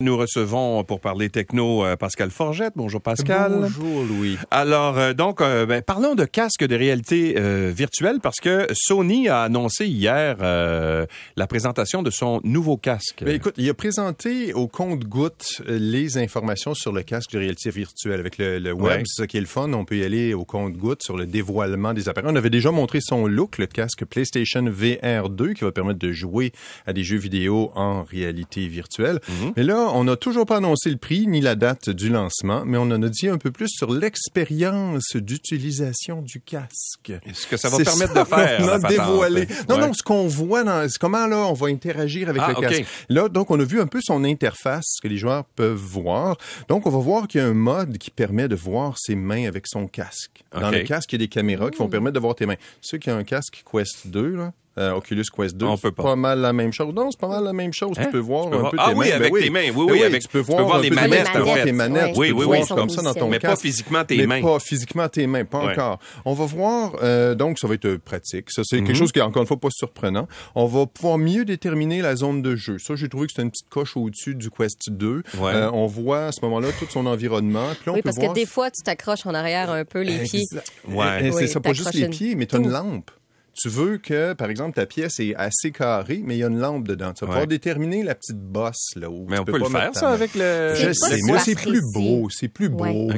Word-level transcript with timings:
Nous 0.00 0.16
recevons 0.16 0.84
pour 0.84 1.00
parler 1.00 1.28
techno 1.28 1.84
euh, 1.84 1.96
Pascal 1.96 2.30
Forgette. 2.30 2.74
Bonjour 2.76 3.00
Pascal. 3.00 3.58
Bonjour 3.62 4.04
Louis. 4.04 4.38
Alors 4.52 4.96
euh, 4.96 5.12
donc 5.12 5.40
euh, 5.40 5.66
ben, 5.66 5.82
parlons 5.82 6.14
de 6.14 6.24
casques 6.24 6.64
de 6.64 6.76
réalité 6.76 7.34
virtuelle 7.72 8.20
parce 8.22 8.38
que 8.38 8.68
Sony 8.74 9.28
a 9.28 9.42
annoncé 9.42 9.88
hier 9.88 10.36
la 10.38 11.46
présentation 11.48 12.04
de 12.04 12.10
son 12.10 12.40
nouveau 12.44 12.76
casque. 12.76 13.24
Ben, 13.24 13.34
écoute, 13.34 13.54
il 13.56 13.68
a 13.68 13.74
présenté 13.74 14.52
au 14.52 14.68
compte-goutte 14.68 15.62
les 15.66 16.16
informations 16.16 16.74
sur 16.74 16.92
le 16.92 17.02
casque 17.02 17.32
de 17.32 17.38
réalité 17.38 17.70
virtuelle 17.70 18.20
avec 18.20 18.38
le, 18.38 18.70
web. 18.70 19.02
C'est 19.04 19.22
ça 19.22 19.26
qui 19.26 19.36
est 19.36 19.40
le 19.40 19.46
fun. 19.46 19.72
On 19.72 19.84
peut 19.84 19.96
y 19.96 20.04
aller 20.04 20.32
au 20.32 20.44
compte-goutte 20.44 21.02
sur 21.02 21.16
le 21.16 21.26
dévoilement 21.26 21.92
des 21.92 22.08
appareils. 22.08 22.30
On 22.32 22.36
avait 22.36 22.50
déjà 22.50 22.70
montré 22.70 23.00
son 23.00 23.26
look, 23.26 23.58
le 23.58 23.66
casque 23.66 24.04
PlayStation 24.04 24.62
VR 24.62 25.28
2 25.28 25.54
qui 25.54 25.64
va 25.64 25.72
permettre 25.72 25.98
de 25.98 26.12
jouer 26.12 26.52
à 26.86 26.92
des 26.92 27.02
jeux 27.02 27.18
vidéo 27.18 27.72
en 27.74 28.04
réalité 28.04 28.68
virtuelle. 28.68 29.18
Mhm. 29.28 29.52
Mais 29.56 29.64
là, 29.64 29.87
on 29.94 30.04
n'a 30.04 30.16
toujours 30.16 30.46
pas 30.46 30.56
annoncé 30.56 30.90
le 30.90 30.96
prix 30.96 31.26
ni 31.26 31.40
la 31.40 31.54
date 31.54 31.90
du 31.90 32.08
lancement, 32.08 32.64
mais 32.64 32.78
on 32.78 32.82
en 32.82 33.02
a 33.02 33.08
dit 33.08 33.28
un 33.28 33.38
peu 33.38 33.50
plus 33.50 33.68
sur 33.68 33.92
l'expérience 33.92 35.16
d'utilisation 35.16 36.22
du 36.22 36.40
casque. 36.40 37.12
Ce 37.32 37.46
que 37.46 37.56
ça 37.56 37.68
va 37.68 37.78
permettre 37.78 38.14
de 38.14 38.24
faire. 38.24 38.60
On 38.62 38.68
a 38.68 38.78
dévoilé. 38.78 39.48
Non, 39.68 39.78
non, 39.78 39.92
ce 39.92 40.02
qu'on 40.02 40.26
voit 40.26 40.64
dans, 40.64 40.86
comment 41.00 41.26
là, 41.26 41.38
on 41.38 41.52
va 41.52 41.68
interagir 41.68 42.28
avec 42.28 42.42
ah, 42.44 42.48
le 42.48 42.60
casque. 42.60 42.84
Là, 43.08 43.28
donc, 43.28 43.50
on 43.50 43.58
a 43.60 43.64
vu 43.64 43.80
un 43.80 43.86
peu 43.86 44.00
son 44.02 44.24
interface 44.24 44.96
que 45.02 45.08
les 45.08 45.16
joueurs 45.16 45.44
peuvent 45.44 45.74
voir. 45.74 46.36
Donc, 46.68 46.86
on 46.86 46.90
va 46.90 46.98
voir 46.98 47.28
qu'il 47.28 47.40
y 47.40 47.44
a 47.44 47.46
un 47.46 47.54
mode 47.54 47.98
qui 47.98 48.10
permet 48.10 48.48
de 48.48 48.56
voir 48.56 48.98
ses 48.98 49.14
mains 49.14 49.46
avec 49.46 49.66
son 49.66 49.86
casque. 49.86 50.44
Dans 50.52 50.70
le 50.70 50.82
casque, 50.82 51.12
il 51.12 51.16
y 51.16 51.22
a 51.22 51.26
des 51.26 51.28
caméras 51.28 51.70
qui 51.70 51.78
vont 51.78 51.88
permettre 51.88 52.14
de 52.14 52.20
voir 52.20 52.34
tes 52.34 52.46
mains. 52.46 52.56
Ceux 52.80 52.98
qui 52.98 53.10
ont 53.10 53.16
un 53.16 53.24
casque 53.24 53.62
Quest 53.70 54.06
2, 54.06 54.36
là, 54.36 54.52
euh, 54.78 54.92
Oculus 54.92 55.24
Quest 55.34 55.56
2. 55.56 55.66
c'est 55.80 55.90
pas. 55.90 56.16
mal 56.16 56.40
la 56.40 56.52
même 56.52 56.72
chose. 56.72 56.94
Non, 56.94 57.10
c'est 57.10 57.20
pas 57.20 57.28
mal 57.28 57.44
la 57.44 57.52
même 57.52 57.72
chose. 57.72 57.96
Tu 57.96 58.02
hein? 58.02 58.08
peux 58.10 58.18
voir 58.18 58.46
un 58.46 58.70
peu 58.70 58.76
ah, 58.78 58.90
tes 58.90 58.94
oui, 58.94 59.08
mains. 59.08 59.16
Avec 59.16 59.32
ben 59.32 59.42
tes 59.42 59.50
mains. 59.50 59.70
Oui, 59.74 59.86
oui, 59.90 60.02
avec, 60.04 60.22
tu 60.22 60.28
peux 60.28 60.38
voir, 60.38 60.80
les 60.80 60.90
manettes, 60.90 61.26
tu 61.26 61.32
peux 61.32 61.42
voir 61.42 61.62
tes 61.62 61.72
manettes. 61.72 62.16
Oui, 62.16 62.32
oui, 62.32 62.44
oui. 62.46 62.58
comme 62.68 62.88
ça 62.88 63.02
dans 63.02 63.14
ton 63.14 63.28
Mais 63.28 63.40
pas 63.40 63.56
physiquement 63.56 64.04
tes 64.04 64.26
mains. 64.26 64.36
Mais 64.36 64.42
pas 64.42 64.58
physiquement 64.60 65.08
tes 65.08 65.26
mains, 65.26 65.44
pas 65.44 65.58
encore. 65.58 65.98
On 66.24 66.34
va 66.34 66.44
voir, 66.46 66.92
euh, 67.02 67.34
donc 67.34 67.58
ça 67.58 67.66
va 67.66 67.74
être 67.74 67.96
pratique. 67.96 68.50
Ça, 68.50 68.62
c'est 68.64 68.76
quelque 68.76 68.90
mhm. 68.90 68.94
chose 68.94 69.12
qui 69.12 69.18
est 69.18 69.22
encore 69.22 69.42
une 69.42 69.48
fois 69.48 69.58
pas 69.58 69.68
surprenant. 69.70 70.28
On 70.54 70.66
va 70.66 70.86
pouvoir 70.86 71.18
mieux 71.18 71.44
déterminer 71.44 72.00
la 72.02 72.16
zone 72.16 72.42
de 72.42 72.56
jeu. 72.56 72.78
Ça, 72.78 72.94
j'ai 72.94 73.08
trouvé 73.08 73.26
que 73.26 73.32
c'était 73.32 73.42
une 73.42 73.50
petite 73.50 73.68
coche 73.68 73.96
au-dessus 73.96 74.34
du 74.34 74.50
Quest 74.50 74.90
2. 74.90 75.22
Euh, 75.40 75.70
on 75.72 75.86
voit 75.86 76.26
à 76.26 76.32
ce 76.32 76.40
moment-là 76.42 76.68
tout 76.78 76.86
son 76.90 77.06
environnement. 77.06 77.68
Puis 77.80 77.90
on 77.90 77.94
oui, 77.94 78.02
peut 78.02 78.10
parce 78.10 78.18
que 78.18 78.32
des 78.32 78.46
fois, 78.46 78.70
tu 78.70 78.82
t'accroches 78.82 79.26
en 79.26 79.34
arrière 79.34 79.70
un 79.70 79.84
peu 79.84 80.02
les 80.02 80.18
pieds. 80.18 80.44
Ouais. 80.88 81.30
C'est 81.32 81.46
ça, 81.46 81.60
pas 81.60 81.72
juste 81.72 81.94
les 81.94 82.08
pieds, 82.08 82.34
mais 82.34 82.46
tu 82.46 82.56
as 82.56 82.58
une 82.58 82.70
lampe 82.70 83.10
tu 83.58 83.68
veux 83.68 83.98
que, 83.98 84.34
par 84.34 84.50
exemple, 84.50 84.76
ta 84.76 84.86
pièce 84.86 85.18
est 85.18 85.34
assez 85.34 85.72
carrée, 85.72 86.22
mais 86.24 86.36
il 86.36 86.38
y 86.38 86.44
a 86.44 86.46
une 86.46 86.60
lampe 86.60 86.86
dedans. 86.86 87.12
Tu 87.12 87.24
vas 87.24 87.26
pouvoir 87.26 87.46
déterminer 87.48 88.04
la 88.04 88.14
petite 88.14 88.38
bosse 88.38 88.92
là 88.94 89.10
où 89.10 89.26
Mais 89.28 89.34
tu 89.34 89.42
on 89.42 89.44
peux 89.44 89.52
peut 89.52 89.58
pas 89.58 89.66
le 89.66 89.74
faire 89.74 89.94
ça 89.96 90.10
avec 90.10 90.34
le. 90.36 90.74
Je 90.76 90.92
sais, 90.92 91.18
moi 91.24 91.40
c'est 91.40 91.56
plus 91.56 91.82
beau, 91.92 92.28
c'est 92.30 92.46
plus 92.46 92.68
beau. 92.68 93.10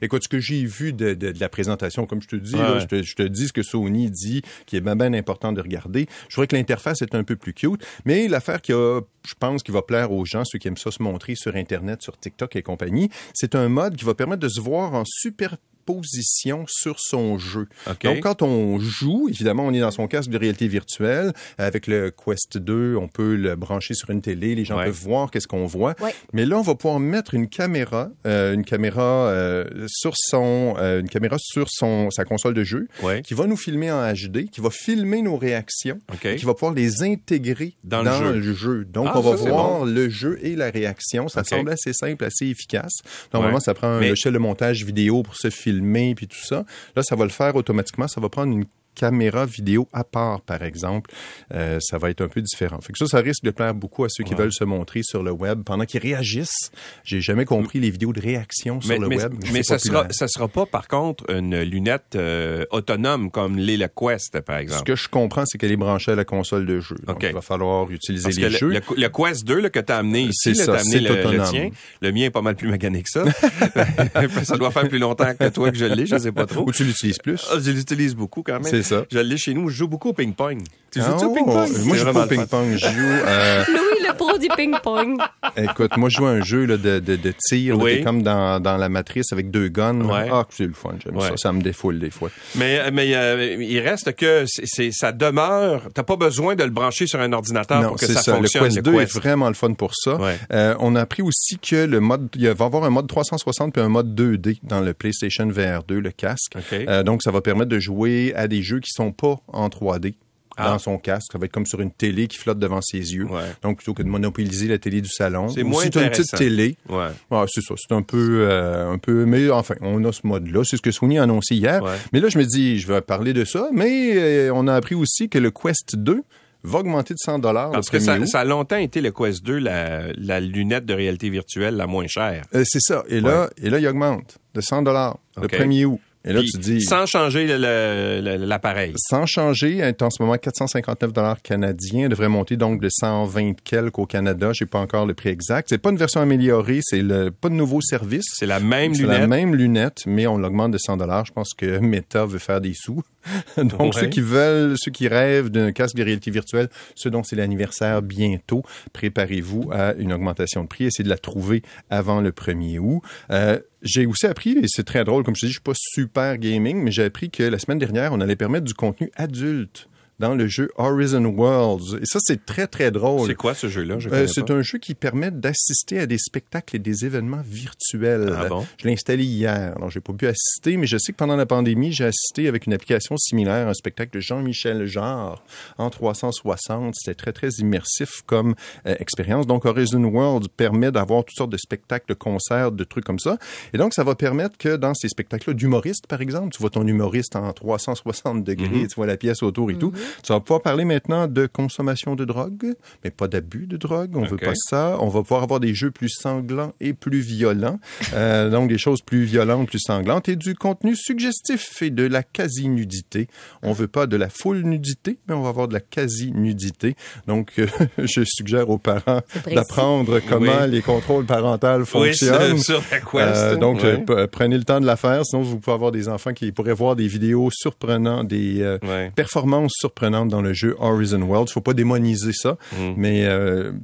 Écoute, 0.00 0.22
ce 0.22 0.28
que 0.28 0.40
j'ai 0.40 0.64
vu 0.64 0.94
de, 0.94 1.12
de, 1.12 1.34
la 1.38 1.48
présentation, 1.50 2.06
comme 2.06 2.22
je 2.22 2.28
te 2.28 2.36
dis, 2.36 2.54
là, 2.54 2.78
je, 2.78 2.86
te, 2.86 3.02
je, 3.02 3.14
te, 3.14 3.22
dis 3.22 3.48
ce 3.48 3.52
que 3.52 3.62
Sony 3.62 4.10
dit, 4.10 4.40
qui 4.64 4.76
est 4.76 4.80
bien, 4.80 4.96
bien 4.96 5.12
important 5.12 5.52
de 5.52 5.60
regarder. 5.60 6.06
Je 6.28 6.34
trouvais 6.34 6.46
que 6.46 6.56
l'interface 6.56 7.02
est 7.02 7.14
un 7.14 7.24
peu 7.24 7.36
plus 7.36 7.52
cute, 7.52 7.84
mais 8.06 8.28
l'affaire 8.28 8.62
qui 8.62 8.72
a, 8.72 9.00
je 9.26 9.34
pense, 9.38 9.62
qui 9.62 9.72
va 9.72 9.82
plaire 9.82 10.10
aux 10.10 10.24
gens, 10.24 10.44
ceux 10.46 10.58
qui 10.58 10.68
aiment 10.68 10.76
ça 10.78 10.90
se 10.90 11.02
montrer 11.02 11.34
sur 11.34 11.54
Internet, 11.54 12.00
sur 12.00 12.16
TikTok 12.18 12.56
et 12.56 12.62
compagnie, 12.62 13.10
c'est 13.34 13.54
un 13.54 13.68
mode 13.68 13.96
qui 13.96 14.06
va 14.06 14.14
permettre 14.14 14.40
de 14.40 14.48
se 14.48 14.60
voir 14.60 14.94
en 14.94 15.02
super 15.04 15.56
position 15.86 16.64
sur 16.68 16.96
son 16.98 17.38
jeu. 17.38 17.68
Donc, 18.02 18.20
quand 18.20 18.42
on 18.42 18.78
joue, 18.78 19.28
évidemment, 19.30 19.64
on 19.66 19.72
est 19.72 19.80
dans 19.80 19.90
son 19.90 20.06
casque 20.08 20.30
de 20.30 20.38
réalité 20.38 20.68
virtuelle. 20.68 21.32
Avec 21.58 21.86
le 21.86 22.10
Quest 22.10 22.58
2, 22.58 22.96
on 22.96 23.08
peut 23.08 23.36
le 23.36 23.56
brancher 23.56 23.94
sur 23.94 24.10
une 24.10 24.20
télé. 24.20 24.54
Les 24.54 24.64
gens 24.64 24.76
peuvent 24.76 24.90
voir 24.90 25.30
qu'est-ce 25.30 25.48
qu'on 25.48 25.66
voit. 25.66 25.94
Mais 26.32 26.44
là, 26.44 26.58
on 26.58 26.62
va 26.62 26.74
pouvoir 26.74 27.00
mettre 27.00 27.34
une 27.34 27.48
caméra, 27.48 28.10
euh, 28.26 28.54
une 28.54 28.64
caméra 28.64 29.28
euh, 29.28 29.64
sur 29.86 30.12
son, 30.16 30.74
euh, 30.78 31.00
une 31.00 31.08
caméra 31.08 31.36
sur 31.38 31.68
son 31.70 32.10
sa 32.10 32.24
console 32.24 32.54
de 32.54 32.64
jeu, 32.64 32.88
qui 33.24 33.34
va 33.34 33.46
nous 33.46 33.56
filmer 33.56 33.90
en 33.90 34.12
HD, 34.12 34.50
qui 34.50 34.60
va 34.60 34.70
filmer 34.70 35.22
nos 35.22 35.36
réactions, 35.36 35.98
qui 36.20 36.44
va 36.44 36.54
pouvoir 36.54 36.74
les 36.74 37.02
intégrer 37.02 37.74
dans, 37.84 38.02
le, 38.02 38.42
jeu. 38.54 38.84
Donc, 38.84 39.08
ah, 39.08 39.18
on 39.18 39.20
va 39.20 39.36
voir 39.36 39.84
le 39.84 40.08
jeu 40.08 40.38
et 40.42 40.56
la 40.56 40.70
réaction. 40.70 41.28
Ça 41.28 41.44
semble 41.44 41.70
assez 41.70 41.92
simple, 41.92 42.24
assez 42.24 42.46
efficace. 42.46 42.94
Normalement, 43.32 43.60
ça 43.60 43.74
prend 43.74 43.88
un 43.88 44.00
logiciel 44.00 44.34
de 44.34 44.38
montage 44.38 44.84
vidéo 44.84 45.22
pour 45.22 45.36
se 45.36 45.50
filmer 45.76 46.14
puis 46.14 46.26
tout 46.26 46.42
ça. 46.42 46.64
Là, 46.94 47.02
ça 47.02 47.16
va 47.16 47.24
le 47.24 47.30
faire 47.30 47.54
automatiquement. 47.56 48.08
Ça 48.08 48.20
va 48.20 48.28
prendre 48.28 48.52
une 48.52 48.66
caméra 48.96 49.46
vidéo 49.46 49.86
à 49.92 50.02
part, 50.02 50.40
par 50.40 50.62
exemple, 50.62 51.10
euh, 51.54 51.78
ça 51.80 51.98
va 51.98 52.10
être 52.10 52.22
un 52.22 52.28
peu 52.28 52.40
différent. 52.40 52.80
Fait 52.80 52.92
que 52.92 52.98
ça, 52.98 53.06
ça 53.06 53.18
risque 53.18 53.44
de 53.44 53.50
plaire 53.50 53.74
beaucoup 53.74 54.04
à 54.04 54.08
ceux 54.08 54.24
qui 54.24 54.34
veulent 54.34 54.52
se 54.52 54.64
montrer 54.64 55.02
sur 55.02 55.22
le 55.22 55.30
web 55.30 55.62
pendant 55.64 55.84
qu'ils 55.84 56.00
réagissent. 56.00 56.72
J'ai 57.04 57.20
jamais 57.20 57.44
compris 57.44 57.78
les 57.78 57.90
vidéos 57.90 58.12
de 58.12 58.20
réaction 58.20 58.80
sur 58.80 58.98
le 58.98 59.06
web. 59.06 59.34
Mais 59.52 59.62
ça 59.62 59.78
sera, 59.78 60.06
ça 60.10 60.26
sera 60.28 60.48
pas, 60.48 60.66
par 60.66 60.88
contre, 60.88 61.30
une 61.30 61.60
lunette 61.60 62.16
euh, 62.16 62.64
autonome 62.70 63.30
comme 63.30 63.58
l'est 63.58 63.76
le 63.76 63.88
Quest, 63.88 64.40
par 64.40 64.56
exemple. 64.56 64.80
Ce 64.80 64.84
que 64.84 64.96
je 64.96 65.08
comprends, 65.08 65.44
c'est 65.46 65.58
qu'elle 65.58 65.72
est 65.72 65.76
branchée 65.76 66.12
à 66.12 66.16
la 66.16 66.24
console 66.24 66.66
de 66.66 66.80
jeu. 66.80 66.96
Donc, 67.06 67.18
il 67.22 67.32
va 67.32 67.42
falloir 67.42 67.90
utiliser 67.90 68.30
les 68.30 68.50
jeux. 68.50 68.68
Le, 68.68 68.80
le, 68.96 69.08
Quest 69.08 69.44
2 69.44 69.60
là, 69.60 69.70
que 69.70 69.80
tu 69.80 69.92
as 69.92 69.98
amené 69.98 70.22
ici, 70.22 70.56
c'est 70.56 70.68
amené 70.68 71.00
le, 71.00 71.32
le, 71.32 71.50
tien. 71.50 71.70
Le 72.00 72.12
mien 72.12 72.24
est 72.24 72.30
pas 72.30 72.42
mal 72.42 72.56
plus 72.56 72.68
magané 72.68 73.02
que 73.02 73.10
ça. 73.10 73.24
ça 74.44 74.56
doit 74.56 74.70
faire 74.70 74.88
plus 74.88 74.98
longtemps 74.98 75.34
que 75.38 75.48
toi 75.48 75.70
que 75.70 75.76
je 75.76 75.84
l'ai, 75.84 76.06
je 76.06 76.16
sais 76.16 76.32
pas 76.32 76.46
trop. 76.46 76.66
Ou 76.66 76.72
tu 76.72 76.84
l'utilises 76.84 77.18
plus. 77.18 77.46
Ah, 77.52 77.56
je 77.62 77.70
l'utilise 77.70 78.14
beaucoup 78.14 78.42
quand 78.42 78.60
même. 78.60 78.82
Je 79.10 79.18
l'ai 79.18 79.36
chez 79.36 79.54
nous. 79.54 79.68
Je 79.68 79.76
joue 79.76 79.88
beaucoup 79.88 80.10
au 80.10 80.12
ping-pong. 80.12 80.62
Tu 80.90 81.00
joues 81.00 81.12
au 81.12 81.34
ping-pong? 81.34 81.70
Moi, 81.84 81.96
je 81.96 82.04
joue 82.04 82.12
pas 82.12 82.24
au 82.24 82.28
ping-pong. 82.28 82.76
Je 82.76 82.86
joue... 82.86 83.24
Euh... 83.26 83.64
Louis, 83.68 84.05
pro 84.16 84.38
du 84.38 84.48
ping-pong. 84.56 85.18
Écoute, 85.56 85.96
moi, 85.96 86.08
je 86.08 86.16
joue 86.16 86.26
à 86.26 86.30
un 86.30 86.42
jeu 86.42 86.66
de, 86.66 86.76
de, 86.76 87.16
de 87.16 87.34
tir, 87.48 87.78
oui. 87.78 88.02
comme 88.02 88.22
dans, 88.22 88.60
dans 88.60 88.76
la 88.76 88.88
matrice 88.88 89.32
avec 89.32 89.50
deux 89.50 89.68
guns. 89.68 90.00
Ouais. 90.02 90.28
Ah, 90.30 90.46
c'est 90.50 90.66
le 90.66 90.72
fun. 90.72 90.94
J'aime 91.04 91.20
ça. 91.20 91.36
Ça 91.36 91.52
me 91.52 91.60
défoule 91.60 91.98
des 91.98 92.10
fois. 92.10 92.30
Mais, 92.56 92.90
mais 92.90 93.14
euh, 93.14 93.56
il 93.60 93.80
reste 93.80 94.14
que 94.14 94.44
c'est, 94.46 94.90
ça 94.92 95.12
demeure... 95.12 95.82
T'as 95.94 96.02
pas 96.02 96.16
besoin 96.16 96.54
de 96.54 96.64
le 96.64 96.70
brancher 96.70 97.06
sur 97.06 97.20
un 97.20 97.32
ordinateur 97.32 97.82
pour 97.88 97.96
que 97.98 98.06
ça, 98.06 98.20
ça, 98.20 98.36
fonctionne. 98.36 98.64
Le 98.64 98.68
Quest 98.68 98.84
2 98.84 98.94
est 99.00 99.14
vraiment 99.14 99.48
le 99.48 99.54
fun 99.54 99.72
pour 99.74 99.92
ça. 99.94 100.18
Euh, 100.52 100.74
on 100.80 100.94
a 100.96 101.00
appris 101.00 101.22
aussi 101.22 101.58
que 101.58 101.84
le 101.84 102.00
mode... 102.00 102.28
Il 102.34 102.48
va 102.48 102.64
y 102.64 102.66
avoir 102.66 102.84
un 102.84 102.90
mode 102.90 103.06
360 103.06 103.72
puis 103.72 103.82
un 103.82 103.88
mode 103.88 104.18
2D 104.18 104.58
dans 104.62 104.80
le 104.80 104.94
PlayStation 104.94 105.46
VR 105.46 105.82
2, 105.86 105.98
le 105.98 106.10
casque. 106.10 106.52
Euh, 106.72 107.02
donc, 107.02 107.22
ça 107.22 107.30
va 107.30 107.40
permettre 107.40 107.70
de 107.70 107.78
jouer 107.78 108.32
à 108.34 108.48
des 108.48 108.62
jeux 108.62 108.80
qui 108.80 108.90
sont 108.90 109.12
pas 109.12 109.36
en 109.48 109.68
3D 109.68 110.14
dans 110.56 110.74
ah. 110.74 110.78
son 110.78 110.98
casque. 110.98 111.32
Ça 111.32 111.38
va 111.38 111.46
être 111.46 111.52
comme 111.52 111.66
sur 111.66 111.80
une 111.80 111.90
télé 111.90 112.28
qui 112.28 112.38
flotte 112.38 112.58
devant 112.58 112.80
ses 112.80 113.14
yeux. 113.14 113.26
Donc, 113.62 113.78
plutôt 113.78 113.94
que 113.94 114.02
de 114.02 114.08
monopoliser 114.08 114.68
la 114.68 114.78
télé 114.78 115.00
du 115.00 115.08
salon. 115.08 115.48
C'est 115.48 115.62
moins 115.62 115.84
une 115.84 115.90
petite 115.90 116.36
télé. 116.36 116.76
Ouais. 116.88 117.08
c'est 117.48 117.62
ça. 117.62 117.74
C'est 117.76 117.94
un 117.94 118.02
peu, 118.02 118.46
euh, 118.48 118.90
un 118.90 118.98
peu, 118.98 119.24
mais 119.24 119.50
enfin, 119.50 119.74
on 119.80 120.04
a 120.04 120.12
ce 120.12 120.26
mode-là. 120.26 120.62
C'est 120.64 120.76
ce 120.76 120.82
que 120.82 120.90
Sony 120.90 121.18
a 121.18 121.24
annoncé 121.24 121.54
hier. 121.54 121.82
Mais 122.12 122.20
là, 122.20 122.28
je 122.28 122.38
me 122.38 122.44
dis, 122.44 122.78
je 122.78 122.86
vais 122.86 123.00
parler 123.00 123.32
de 123.32 123.44
ça. 123.44 123.68
Mais 123.72 124.16
euh, 124.16 124.52
on 124.54 124.66
a 124.66 124.74
appris 124.74 124.94
aussi 124.94 125.28
que 125.28 125.38
le 125.38 125.50
Quest 125.50 125.96
2 125.96 126.22
va 126.62 126.80
augmenter 126.80 127.14
de 127.14 127.18
100 127.18 127.38
dollars. 127.38 127.70
Parce 127.70 127.90
que 127.90 127.98
ça, 127.98 128.24
ça, 128.26 128.40
a 128.40 128.44
longtemps 128.44 128.76
été 128.76 129.00
le 129.00 129.12
Quest 129.12 129.44
2, 129.44 129.58
la, 129.58 130.12
la 130.16 130.40
lunette 130.40 130.84
de 130.84 130.94
réalité 130.94 131.30
virtuelle 131.30 131.76
la 131.76 131.86
moins 131.86 132.06
chère. 132.06 132.44
Euh, 132.54 132.64
c'est 132.66 132.80
ça. 132.80 133.04
Et 133.08 133.20
là, 133.20 133.50
et 133.62 133.70
là, 133.70 133.78
il 133.78 133.86
augmente 133.86 134.38
de 134.54 134.60
100 134.60 134.82
dollars 134.82 135.18
le 135.40 135.48
1er 135.48 135.84
août. 135.84 136.00
Et 136.26 136.32
là, 136.32 136.42
tu 136.42 136.58
dis. 136.58 136.82
Sans 136.82 137.06
changer 137.06 137.46
l'appareil. 137.46 138.92
Sans 138.96 139.26
changer, 139.26 139.78
est 139.78 140.02
en 140.02 140.10
ce 140.10 140.22
moment 140.22 140.36
459 140.36 141.12
dollars 141.12 141.40
canadiens. 141.40 142.08
devrait 142.08 142.28
monter 142.28 142.56
donc 142.56 142.80
de 142.80 142.88
120 142.90 143.60
quelques 143.62 143.98
au 143.98 144.06
Canada. 144.06 144.50
J'ai 144.52 144.66
pas 144.66 144.80
encore 144.80 145.06
le 145.06 145.14
prix 145.14 145.28
exact. 145.28 145.68
C'est 145.68 145.78
pas 145.78 145.90
une 145.90 145.96
version 145.96 146.20
améliorée. 146.20 146.80
C'est 146.82 147.02
le, 147.02 147.30
pas 147.30 147.48
de 147.48 147.54
nouveau 147.54 147.80
service. 147.80 148.24
C'est 148.32 148.46
la 148.46 148.58
même 148.58 148.92
lunette. 148.92 149.14
C'est 149.14 149.20
la 149.20 149.26
même 149.26 149.54
lunette, 149.54 150.02
mais 150.06 150.26
on 150.26 150.36
l'augmente 150.36 150.72
de 150.72 150.78
100 150.78 150.96
dollars. 150.96 151.24
Je 151.26 151.32
pense 151.32 151.54
que 151.54 151.78
Meta 151.78 152.26
veut 152.26 152.38
faire 152.38 152.60
des 152.60 152.74
sous. 152.74 153.02
donc, 153.56 153.94
ceux 153.94 154.06
qui 154.06 154.20
veulent, 154.20 154.74
ceux 154.78 154.90
qui 154.90 155.08
rêvent 155.08 155.50
d'un 155.50 155.72
casque 155.72 155.96
de 155.96 156.02
réalité 156.02 156.30
virtuelle, 156.30 156.68
ceux 156.94 157.10
dont 157.10 157.22
c'est 157.22 157.36
l'anniversaire 157.36 158.02
bientôt, 158.02 158.62
préparez-vous 158.92 159.70
à 159.72 159.94
une 159.94 160.12
augmentation 160.12 160.62
de 160.62 160.68
prix. 160.68 160.84
Essayez 160.84 161.04
de 161.04 161.08
la 161.08 161.18
trouver 161.18 161.62
avant 161.90 162.20
le 162.20 162.30
1er 162.30 162.78
août. 162.78 163.02
Euh, 163.30 163.58
j'ai 163.82 164.06
aussi 164.06 164.26
appris, 164.26 164.52
et 164.52 164.66
c'est 164.66 164.84
très 164.84 165.04
drôle, 165.04 165.22
comme 165.22 165.36
je 165.36 165.42
te 165.42 165.46
dis, 165.46 165.52
je 165.52 165.58
suis 165.58 165.62
pas 165.62 165.72
super 165.74 166.38
gaming, 166.38 166.82
mais 166.82 166.90
j'ai 166.90 167.04
appris 167.04 167.30
que 167.30 167.42
la 167.42 167.58
semaine 167.58 167.78
dernière, 167.78 168.12
on 168.12 168.20
allait 168.20 168.36
permettre 168.36 168.64
du 168.64 168.74
contenu 168.74 169.10
adulte 169.16 169.88
dans 170.18 170.34
le 170.34 170.46
jeu 170.46 170.70
Horizon 170.76 171.24
Worlds. 171.24 171.98
Et 172.00 172.06
ça, 172.06 172.18
c'est 172.22 172.44
très, 172.46 172.66
très 172.66 172.90
drôle. 172.90 173.28
C'est 173.28 173.34
quoi 173.34 173.54
ce 173.54 173.68
jeu-là? 173.68 173.96
Euh, 174.12 174.26
c'est 174.26 174.50
un 174.50 174.62
jeu 174.62 174.78
qui 174.78 174.94
permet 174.94 175.30
d'assister 175.30 175.98
à 175.98 176.06
des 176.06 176.18
spectacles 176.18 176.76
et 176.76 176.78
des 176.78 177.04
événements 177.04 177.42
virtuels. 177.44 178.34
Ah 178.36 178.48
bon? 178.48 178.66
Je 178.78 178.86
l'ai 178.86 178.92
installé 178.92 179.24
hier. 179.24 179.74
Alors, 179.76 179.90
j'ai 179.90 180.00
pas 180.00 180.12
pu 180.12 180.26
assister, 180.26 180.76
mais 180.76 180.86
je 180.86 180.96
sais 180.96 181.12
que 181.12 181.16
pendant 181.16 181.36
la 181.36 181.46
pandémie, 181.46 181.92
j'ai 181.92 182.04
assisté 182.04 182.48
avec 182.48 182.66
une 182.66 182.72
application 182.72 183.16
similaire 183.16 183.66
à 183.66 183.70
un 183.70 183.74
spectacle 183.74 184.14
de 184.14 184.20
Jean-Michel 184.20 184.86
Jarre 184.86 185.42
en 185.78 185.90
360. 185.90 186.94
C'était 186.96 187.14
très, 187.14 187.32
très 187.32 187.50
immersif 187.58 188.22
comme 188.26 188.54
euh, 188.86 188.94
expérience. 188.98 189.46
Donc, 189.46 189.66
Horizon 189.66 190.02
Worlds 190.04 190.48
permet 190.56 190.90
d'avoir 190.90 191.24
toutes 191.24 191.36
sortes 191.36 191.52
de 191.52 191.58
spectacles, 191.58 192.06
de 192.08 192.14
concerts, 192.14 192.72
de 192.72 192.84
trucs 192.84 193.04
comme 193.04 193.18
ça. 193.18 193.36
Et 193.74 193.78
donc, 193.78 193.92
ça 193.92 194.04
va 194.04 194.14
permettre 194.14 194.56
que 194.56 194.76
dans 194.76 194.94
ces 194.94 195.08
spectacles-là, 195.08 195.54
d'humoristes, 195.54 196.06
par 196.06 196.20
exemple, 196.20 196.54
tu 196.54 196.60
vois 196.60 196.70
ton 196.70 196.86
humoriste 196.86 197.36
en 197.36 197.52
360 197.52 198.44
degrés, 198.44 198.66
mm-hmm. 198.66 198.88
tu 198.88 198.94
vois 198.94 199.06
la 199.06 199.16
pièce 199.16 199.42
autour 199.42 199.70
et 199.70 199.76
tout, 199.76 199.92
Tu 200.22 200.32
vas 200.32 200.40
pouvoir 200.40 200.62
parler 200.62 200.84
maintenant 200.84 201.26
de 201.26 201.46
consommation 201.46 202.14
de 202.14 202.24
drogue, 202.24 202.74
mais 203.04 203.10
pas 203.10 203.28
d'abus 203.28 203.66
de 203.66 203.76
drogue. 203.76 204.16
On 204.16 204.24
veut 204.24 204.36
pas 204.36 204.54
ça. 204.54 204.96
On 205.00 205.08
va 205.08 205.22
pouvoir 205.22 205.42
avoir 205.42 205.60
des 205.60 205.74
jeux 205.74 205.90
plus 205.90 206.10
sanglants 206.10 206.72
et 206.80 206.92
plus 206.92 207.20
violents. 207.20 207.78
Euh, 208.14 208.50
donc, 208.50 208.68
des 208.68 208.78
choses 208.78 209.02
plus 209.02 209.24
violentes, 209.24 209.68
plus 209.68 209.80
sanglantes 209.80 210.28
et 210.28 210.36
du 210.36 210.54
contenu 210.54 210.96
suggestif 210.96 211.82
et 211.82 211.90
de 211.90 212.04
la 212.04 212.22
quasi-nudité. 212.22 213.28
On 213.62 213.72
veut 213.72 213.88
pas 213.88 214.06
de 214.06 214.16
la 214.16 214.28
full 214.28 214.62
nudité, 214.62 215.18
mais 215.28 215.34
on 215.34 215.42
va 215.42 215.48
avoir 215.48 215.68
de 215.68 215.74
la 215.74 215.80
quasi-nudité. 215.80 216.94
Donc, 217.26 217.52
euh, 217.58 217.66
je 217.98 218.22
suggère 218.24 218.70
aux 218.70 218.78
parents 218.78 219.20
d'apprendre 219.46 220.20
comment 220.28 220.66
les 220.66 220.82
contrôles 220.82 221.26
parentaux 221.26 221.84
fonctionnent. 221.84 222.54
Oui, 222.54 222.60
sur 222.60 222.82
la 222.90 223.00
quest, 223.00 223.36
euh, 223.36 223.56
donc, 223.56 223.84
euh, 223.84 224.26
prenez 224.30 224.58
le 224.58 224.64
temps 224.64 224.80
de 224.80 224.86
la 224.86 224.96
faire, 224.96 225.24
sinon 225.24 225.42
vous 225.42 225.58
pouvez 225.58 225.74
avoir 225.74 225.92
des 225.92 226.08
enfants 226.08 226.32
qui 226.32 226.52
pourraient 226.52 226.72
voir 226.72 226.96
des 226.96 227.06
vidéos 227.06 227.50
surprenantes, 227.52 228.28
des 228.28 228.60
euh, 228.62 228.78
performances 229.14 229.72
surprenantes 229.74 229.95
dans 230.00 230.42
le 230.42 230.52
jeu 230.52 230.76
Horizon 230.78 231.22
World. 231.22 231.48
Il 231.50 231.52
faut 231.52 231.60
pas 231.60 231.74
démoniser 231.74 232.32
ça, 232.32 232.56
mm. 232.72 232.92
mais 232.96 233.26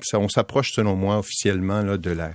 ça, 0.02 0.18
on 0.18 0.28
s'approche 0.28 0.72
selon 0.72 0.94
moi 0.94 1.18
officiellement 1.18 1.82
là, 1.82 1.96
de 1.96 2.10
la 2.10 2.26
euh, 2.26 2.32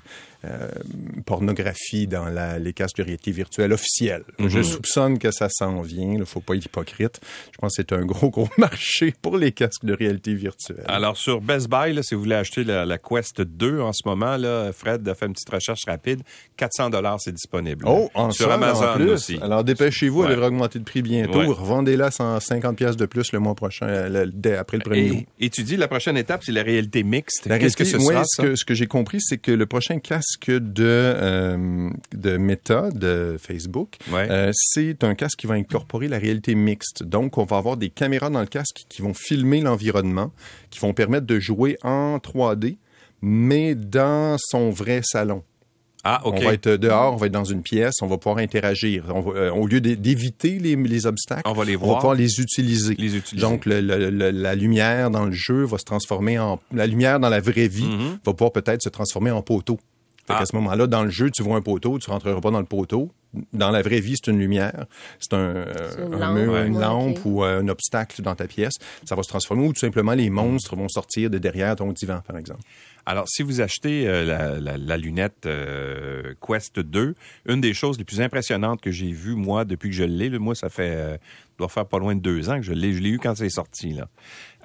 pornographie 1.26 2.08
dans 2.08 2.26
la, 2.26 2.60
les 2.60 2.74
casques 2.74 2.98
de 2.98 3.04
réalité 3.04 3.32
virtuelle 3.32 3.74
officielles. 3.74 4.24
Je 4.40 4.58
mhm. 4.58 4.64
soupçonne 4.64 5.20
que 5.20 5.32
ça 5.32 5.50
s'en 5.50 5.82
vient. 5.82 6.14
Il 6.14 6.20
ne 6.20 6.26
faut 6.26 6.40
pas 6.40 6.56
être 6.56 6.66
hypocrite. 6.66 7.20
Je 7.52 7.58
pense 7.58 7.76
que 7.76 7.84
c'est 7.84 7.94
un 7.94 8.06
gros, 8.06 8.30
gros 8.30 8.50
marché 8.58 9.14
pour 9.22 9.38
les 9.38 9.52
casques 9.52 9.86
de 9.86 9.94
réalité 9.94 10.34
virtuelle. 10.34 10.84
Alors, 10.88 11.18
sur 11.18 11.42
Best 11.42 11.70
Buy, 11.70 11.94
là, 11.94 12.04
si 12.04 12.16
vous 12.16 12.22
voulez 12.22 12.36
acheter 12.36 12.64
la, 12.64 12.98
Quest 12.98 13.42
2 13.42 13.82
en 13.82 13.94
ce 13.94 14.02
moment, 14.06 14.38
là, 14.38 14.72
Fred 14.74 15.08
a 15.08 15.16
fait 15.16 15.26
une 15.26 15.34
petite 15.34 15.50
recherche 15.50 15.86
rapide. 15.86 16.22
400 16.58 16.90
dollars, 16.90 17.20
c'est 17.22 17.32
disponible. 17.32 17.86
Oh, 17.88 18.10
en 18.14 18.32
sur 18.32 18.52
Amazon 18.52 18.94
plus. 18.96 19.10
aussi. 19.10 19.40
Alors, 19.42 19.64
dépêchez-vous, 19.64 20.24
elle 20.24 20.32
devrait 20.32 20.48
augmenter 20.48 20.80
de 20.80 20.84
prix 20.84 21.02
bientôt. 21.02 21.54
Revendez-la 21.54 22.12
150 22.12 22.76
pièces 22.78 22.98
de 22.98 23.06
plus 23.06 23.32
le 23.32 23.40
mois 23.40 23.56
prochain, 23.56 23.88
euh, 23.88 24.26
après 24.60 24.78
le 24.78 24.84
premier 24.84 25.28
et, 25.40 25.46
Et 25.46 25.50
tu 25.50 25.64
dis, 25.64 25.78
la 25.78 25.88
prochaine 25.88 26.18
étape, 26.18 26.44
c'est 26.44 26.52
la 26.52 26.64
réalité 26.64 27.04
mixte. 27.04 27.48
Qu'est-ce 27.48 27.78
que 27.78 27.86
ce 27.86 28.00
sera, 28.00 28.24
ce 28.26 28.42
que, 28.42 28.56
ce 28.56 28.66
que 28.66 28.74
j'ai 28.74 28.88
compris, 28.88 29.20
c'est 29.22 29.38
que 29.38 29.52
le 29.52 29.66
prochain 29.66 30.00
casque 30.00 30.27
casque 30.28 30.52
de, 30.52 30.84
euh, 30.86 31.90
de 32.14 32.38
Meta, 32.38 32.90
de 32.92 33.38
Facebook. 33.40 33.98
Euh, 34.14 34.52
c'est 34.54 35.04
un 35.04 35.16
casque 35.16 35.40
qui 35.40 35.48
va 35.48 35.56
incorporer 35.56 36.08
la 36.08 36.18
réalité 36.18 36.56
mixte. 36.56 37.04
Donc, 37.04 37.38
on 37.38 37.46
va 37.46 37.58
avoir 37.58 37.78
des 37.78 37.90
caméras 37.90 38.30
dans 38.30 38.42
le 38.42 38.48
casque 38.48 38.86
qui 38.90 39.02
vont 39.02 39.14
filmer 39.14 39.62
l'environnement, 39.62 40.32
qui 40.70 40.80
vont 40.80 40.94
permettre 40.94 41.26
de 41.26 41.40
jouer 41.40 41.78
en 41.84 42.18
3D, 42.18 42.78
mais 43.22 43.76
dans 43.76 44.38
son 44.40 44.70
vrai 44.70 45.02
salon. 45.04 45.44
Ah, 46.04 46.22
On 46.24 46.32
va 46.32 46.54
être 46.54 46.70
dehors, 46.70 47.14
on 47.14 47.18
va 47.18 47.26
être 47.26 47.34
dans 47.34 47.44
une 47.44 47.64
pièce, 47.64 47.96
on 48.02 48.08
va 48.08 48.18
pouvoir 48.18 48.38
interagir. 48.38 49.04
Euh, 49.10 49.52
au 49.52 49.68
lieu 49.68 49.82
d'éviter 49.82 50.58
les, 50.58 50.78
les, 50.78 51.06
obstacles, 51.06 51.42
on 51.46 51.52
va, 51.54 51.66
les 51.66 51.76
voir. 51.76 51.90
on 51.90 51.94
va 51.94 52.00
pouvoir 52.00 52.16
les 52.16 52.40
utiliser. 52.40 52.96
Les 52.98 53.18
utiliser. 53.18 53.46
Donc, 53.46 53.66
le, 53.66 53.82
la 53.82 54.56
lumière 54.56 55.10
dans 55.10 55.26
le 55.26 55.34
jeu 55.34 55.66
va 55.66 55.78
se 55.78 55.84
transformer 55.84 56.40
en... 56.40 56.62
La 56.72 56.88
lumière 56.88 57.20
dans 57.20 57.28
la 57.28 57.42
vraie 57.42 57.68
vie 57.68 57.88
mm-hmm. 57.88 58.20
va 58.26 58.34
pouvoir 58.34 58.54
peut-être 58.54 58.84
se 58.84 58.90
transformer 58.90 59.32
en 59.32 59.42
poteau. 59.42 59.80
À 60.30 60.40
ah. 60.40 60.46
ce 60.46 60.56
moment-là, 60.58 60.88
dans 60.88 61.04
le 61.04 61.10
jeu, 61.10 61.32
tu 61.32 61.42
vois 61.42 61.56
un 61.56 61.62
poteau, 61.62 62.00
tu 62.00 62.10
rentreras 62.10 62.42
pas 62.42 62.52
dans 62.52 62.60
le 62.60 62.66
poteau. 62.66 63.12
Dans 63.54 63.72
la 63.72 63.82
vraie 63.82 64.00
vie, 64.00 64.16
c'est 64.16 64.32
une 64.32 64.40
lumière, 64.40 64.86
c'est 65.20 65.34
un, 65.34 65.38
euh, 65.38 65.66
un, 66.12 66.18
lampe, 66.18 66.68
une 66.68 66.80
lampe 66.80 67.20
ou 67.26 67.44
euh, 67.44 67.62
un 67.62 67.68
obstacle 67.68 68.22
dans 68.22 68.36
ta 68.36 68.48
pièce. 68.48 68.74
Ça 69.06 69.16
va 69.16 69.24
se 69.24 69.28
transformer 69.30 69.68
ou 69.68 69.74
tout 69.74 69.80
simplement 69.80 70.14
les 70.14 70.30
monstres 70.30 70.76
vont 70.76 70.90
sortir 70.90 71.30
de 71.30 71.38
derrière 71.38 71.76
ton 71.76 71.92
divan, 71.92 72.22
par 72.26 72.38
exemple. 72.38 72.62
Alors, 73.06 73.28
si 73.30 73.44
vous 73.44 73.62
achetez 73.62 74.08
euh, 74.08 74.60
la, 74.60 74.78
la, 74.78 74.98
lunette 74.98 75.48
Quest 76.46 76.80
2, 76.80 77.16
une 77.48 77.62
des 77.62 77.74
choses 77.74 77.98
les 77.98 78.06
plus 78.06 78.22
impressionnantes 78.22 78.82
que 78.82 78.92
j'ai 78.92 79.12
vues, 79.12 79.36
moi, 79.36 79.66
depuis 79.66 79.90
que 79.90 79.96
je 79.96 80.04
l'ai, 80.04 80.30
moi, 80.40 80.56
ça 80.56 80.70
fait, 80.70 81.20
doit 81.58 81.70
faire 81.70 81.86
pas 81.86 82.00
loin 82.00 82.16
de 82.16 82.22
deux 82.22 82.50
ans 82.50 82.58
que 82.58 82.66
je 82.66 82.74
l'ai, 82.74 82.94
je 82.94 83.00
l'ai 83.00 83.10
eu 83.10 83.20
quand 83.20 83.36
c'est 83.36 83.50
sorti, 83.50 83.94
là 83.94 84.08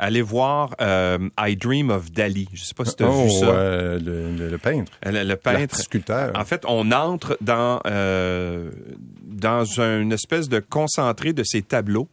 allez 0.02 0.22
voir 0.22 0.74
euh, 0.80 1.28
I 1.38 1.56
Dream 1.56 1.90
of 1.90 2.10
Dali. 2.10 2.48
Je 2.52 2.64
sais 2.64 2.74
pas 2.74 2.84
si 2.84 2.96
tu 2.96 3.04
as 3.04 3.08
vu 3.08 3.28
oh, 3.28 3.40
ça. 3.40 3.46
Euh, 3.46 3.98
le, 4.00 4.48
le, 4.48 4.58
peintre. 4.58 4.92
Le, 5.04 5.22
le 5.22 5.36
peintre. 5.36 5.76
sculpteur. 5.76 6.32
En 6.36 6.44
fait, 6.44 6.64
on 6.66 6.90
entre 6.90 7.38
dans 7.40 7.80
euh, 7.86 8.70
dans 9.22 9.64
une 9.64 10.12
espèce 10.12 10.48
de 10.48 10.58
concentré 10.58 11.32
de 11.32 11.44
ces 11.44 11.62
tableaux 11.62 12.08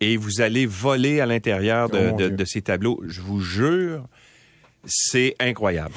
et 0.00 0.16
vous 0.16 0.40
allez 0.40 0.66
voler 0.66 1.20
à 1.20 1.26
l'intérieur 1.26 1.88
de, 1.88 2.10
oh, 2.12 2.16
de, 2.16 2.28
de, 2.28 2.44
ces 2.44 2.62
tableaux. 2.62 3.00
Je 3.06 3.20
vous 3.20 3.40
jure, 3.40 4.04
c'est 4.84 5.36
incroyable. 5.38 5.94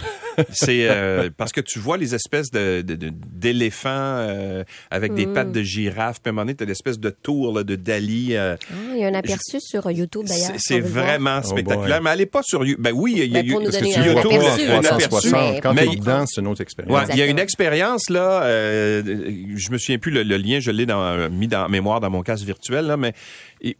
c'est 0.51 0.87
euh, 0.89 1.29
parce 1.35 1.51
que 1.51 1.61
tu 1.61 1.79
vois 1.79 1.97
les 1.97 2.13
espèces 2.13 2.51
de, 2.51 2.81
d'éléphants 2.81 3.89
euh, 3.89 4.63
avec 4.91 5.13
des 5.13 5.27
pattes 5.27 5.51
de 5.51 5.61
girafe. 5.61 6.21
Puis 6.21 6.29
à 6.29 6.29
un 6.29 6.33
moment 6.33 6.45
donné, 6.45 6.55
tu 6.55 6.65
l'espèce 6.65 6.99
de 6.99 7.09
tour 7.09 7.53
là, 7.53 7.63
de 7.63 7.75
Dali. 7.75 8.35
Euh, 8.35 8.55
ah, 8.61 8.75
il 8.93 8.99
y 8.99 9.03
a 9.03 9.07
un 9.07 9.13
aperçu 9.13 9.59
sur 9.59 9.89
YouTube 9.89 10.25
d'ailleurs. 10.25 10.51
C'est, 10.57 10.79
vraiment 10.79 11.39
oh, 11.43 11.47
spectaculaire. 11.47 12.01
mais 12.01 12.11
elle 12.11 12.19
n'est 12.19 12.25
pas 12.25 12.41
sur 12.43 12.63
YouTube. 12.63 12.83
Ben 12.83 12.91
oui, 12.93 13.13
il 13.17 13.31
y 13.31 13.37
a, 13.37 13.43
ben, 13.43 13.63
parce 13.63 13.77
que 13.77 13.85
sur 13.85 14.05
YouTube, 14.05 14.41
un 14.69 14.85
aperçu. 14.85 15.31
Quand 15.61 15.73
mais, 15.73 15.87
tu 15.87 15.99
dedans, 15.99 16.25
c'est 16.27 16.41
une 16.41 16.47
autre 16.47 16.61
expérience. 16.61 17.09
il 17.11 17.17
y 17.17 17.21
a 17.21 17.25
une 17.25 17.39
expérience 17.39 18.09
là. 18.09 18.43
je 18.45 19.71
me 19.71 19.77
souviens 19.77 19.97
plus 19.97 20.11
le, 20.11 20.23
lien. 20.37 20.59
Je 20.59 20.71
l'ai 20.71 20.85
dans, 20.85 21.29
mis 21.29 21.47
dans 21.47 21.69
mémoire 21.69 21.99
dans 21.99 22.09
mon 22.09 22.21
casque 22.21 22.45
virtuel 22.45 22.85
là, 22.85 22.97
mais 22.97 23.13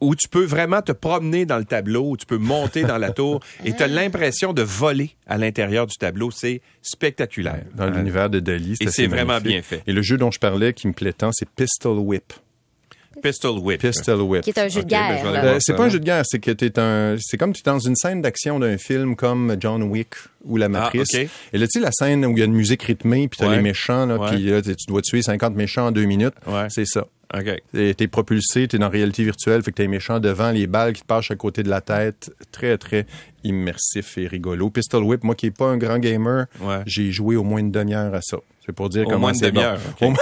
où 0.02 0.16
tu 0.16 0.28
peux 0.28 0.46
vraiment 0.46 0.82
te 0.82 0.92
promener 0.92 1.46
dans 1.46 1.58
le 1.58 1.66
tableau, 1.66 2.12
où 2.12 2.18
tu 2.18 2.26
peux 2.26 2.38
monter 2.38 2.84
dans 2.84 2.98
la 2.98 3.12
tour 3.12 3.42
et 3.66 3.74
tu 3.74 3.84
as 3.84 3.88
l'impression 3.88 4.54
de 4.54 4.62
voler 4.62 5.12
à 5.28 5.38
l'intérieur 5.38 5.88
du 5.88 5.96
tableau. 5.96 6.32
C'est 6.32 6.62
spectaculaire. 6.82 7.64
Dans 7.76 7.90
l'univers 7.90 8.30
de 8.30 8.40
Dali, 8.40 8.76
c'est 8.78 8.86
Et 8.86 8.92
c'est 8.92 9.08
vraiment 9.08 9.40
bien 9.40 9.62
fait. 9.62 9.84
Et 9.88 9.94
le 9.94 10.02
jeu 10.02 10.18
dont 10.18 10.32
je 10.32 10.40
parlais 10.40 10.74
qui 10.74 10.88
me 10.88 10.94
plaît 10.94 11.14
tant, 11.14 11.32
c'est 11.34 11.50
Pistol 11.50 11.98
Whip. 12.00 12.34
Pistol 13.22 13.58
Whip. 13.60 13.82
Pistol 13.82 14.22
Whip. 14.22 14.44
Qui 14.44 14.50
est 14.52 14.60
un 14.60 14.68
jeu 14.68 14.84
de 14.84 14.88
guerre. 14.88 15.24
Ben, 15.24 15.58
c'est 15.60 15.76
pas 15.76 15.86
un 15.86 15.90
jeu 15.90 16.00
de 16.00 16.06
guerre, 16.06 16.24
c'est 16.26 16.40
que 16.40 16.52
t'es 16.52 16.78
un, 16.80 17.16
c'est 17.20 17.38
comme 17.38 17.54
tu 17.54 17.62
es 17.62 17.64
dans 17.64 17.80
une 17.80 17.96
scène 17.96 18.22
d'action 18.22 18.60
d'un 18.60 18.78
film 18.78 19.16
comme 19.16 19.56
John 19.60 19.84
Wick 19.84 20.16
ou 20.44 20.58
La 20.58 20.66
ah, 20.66 20.70
Matrice. 20.70 21.14
Et 21.14 21.58
là, 21.58 21.66
tu 21.66 21.80
sais, 21.80 21.80
la 21.80 21.92
scène 21.92 22.26
où 22.26 22.32
il 22.32 22.40
y 22.40 22.42
a 22.42 22.46
une 22.46 22.54
musique 22.54 22.84
rythmée, 22.84 23.28
puis 23.28 23.40
t'as 23.40 23.56
les 23.56 23.62
méchants, 23.62 24.06
là, 24.06 24.18
puis 24.30 24.44
là, 24.44 24.62
tu 24.62 24.74
dois 24.88 25.02
tuer 25.02 25.22
50 25.22 25.56
méchants 25.56 25.88
en 25.88 25.92
deux 25.92 26.06
minutes. 26.06 26.36
C'est 26.70 26.86
ça. 26.86 27.08
Okay. 27.34 27.94
T'es 27.96 28.08
propulsé, 28.08 28.68
t'es 28.68 28.78
dans 28.78 28.86
la 28.86 28.90
réalité 28.90 29.24
virtuelle, 29.24 29.64
fait 29.64 29.72
que 29.72 29.78
t'as 29.78 29.84
les 29.84 29.90
méchants 29.90 30.20
devant, 30.20 30.52
les 30.52 30.68
balles 30.68 30.94
qui 30.94 31.02
te 31.02 31.08
passent 31.08 31.32
à 31.32 31.36
côté 31.36 31.64
de 31.64 31.70
la 31.70 31.82
tête. 31.82 32.32
Très, 32.52 32.78
très 32.78 33.06
immersif 33.44 34.18
et 34.18 34.28
rigolo. 34.28 34.70
Pistol 34.70 35.04
Whip, 35.04 35.24
moi 35.24 35.36
qui 35.36 35.48
n'ai 35.48 35.52
pas 35.52 35.66
un 35.66 35.78
grand 35.78 36.00
gamer, 36.00 36.46
j'ai 36.86 37.12
joué 37.12 37.36
au 37.36 37.44
moins 37.44 37.60
une 37.60 37.72
demi-heure 37.72 38.14
à 38.14 38.22
ça. 38.22 38.38
C'est 38.66 38.74
pour 38.74 38.90
dire 38.90 39.06
au 39.08 39.12
comment 39.12 39.34
c'est 39.34 39.52
bon. 39.52 39.62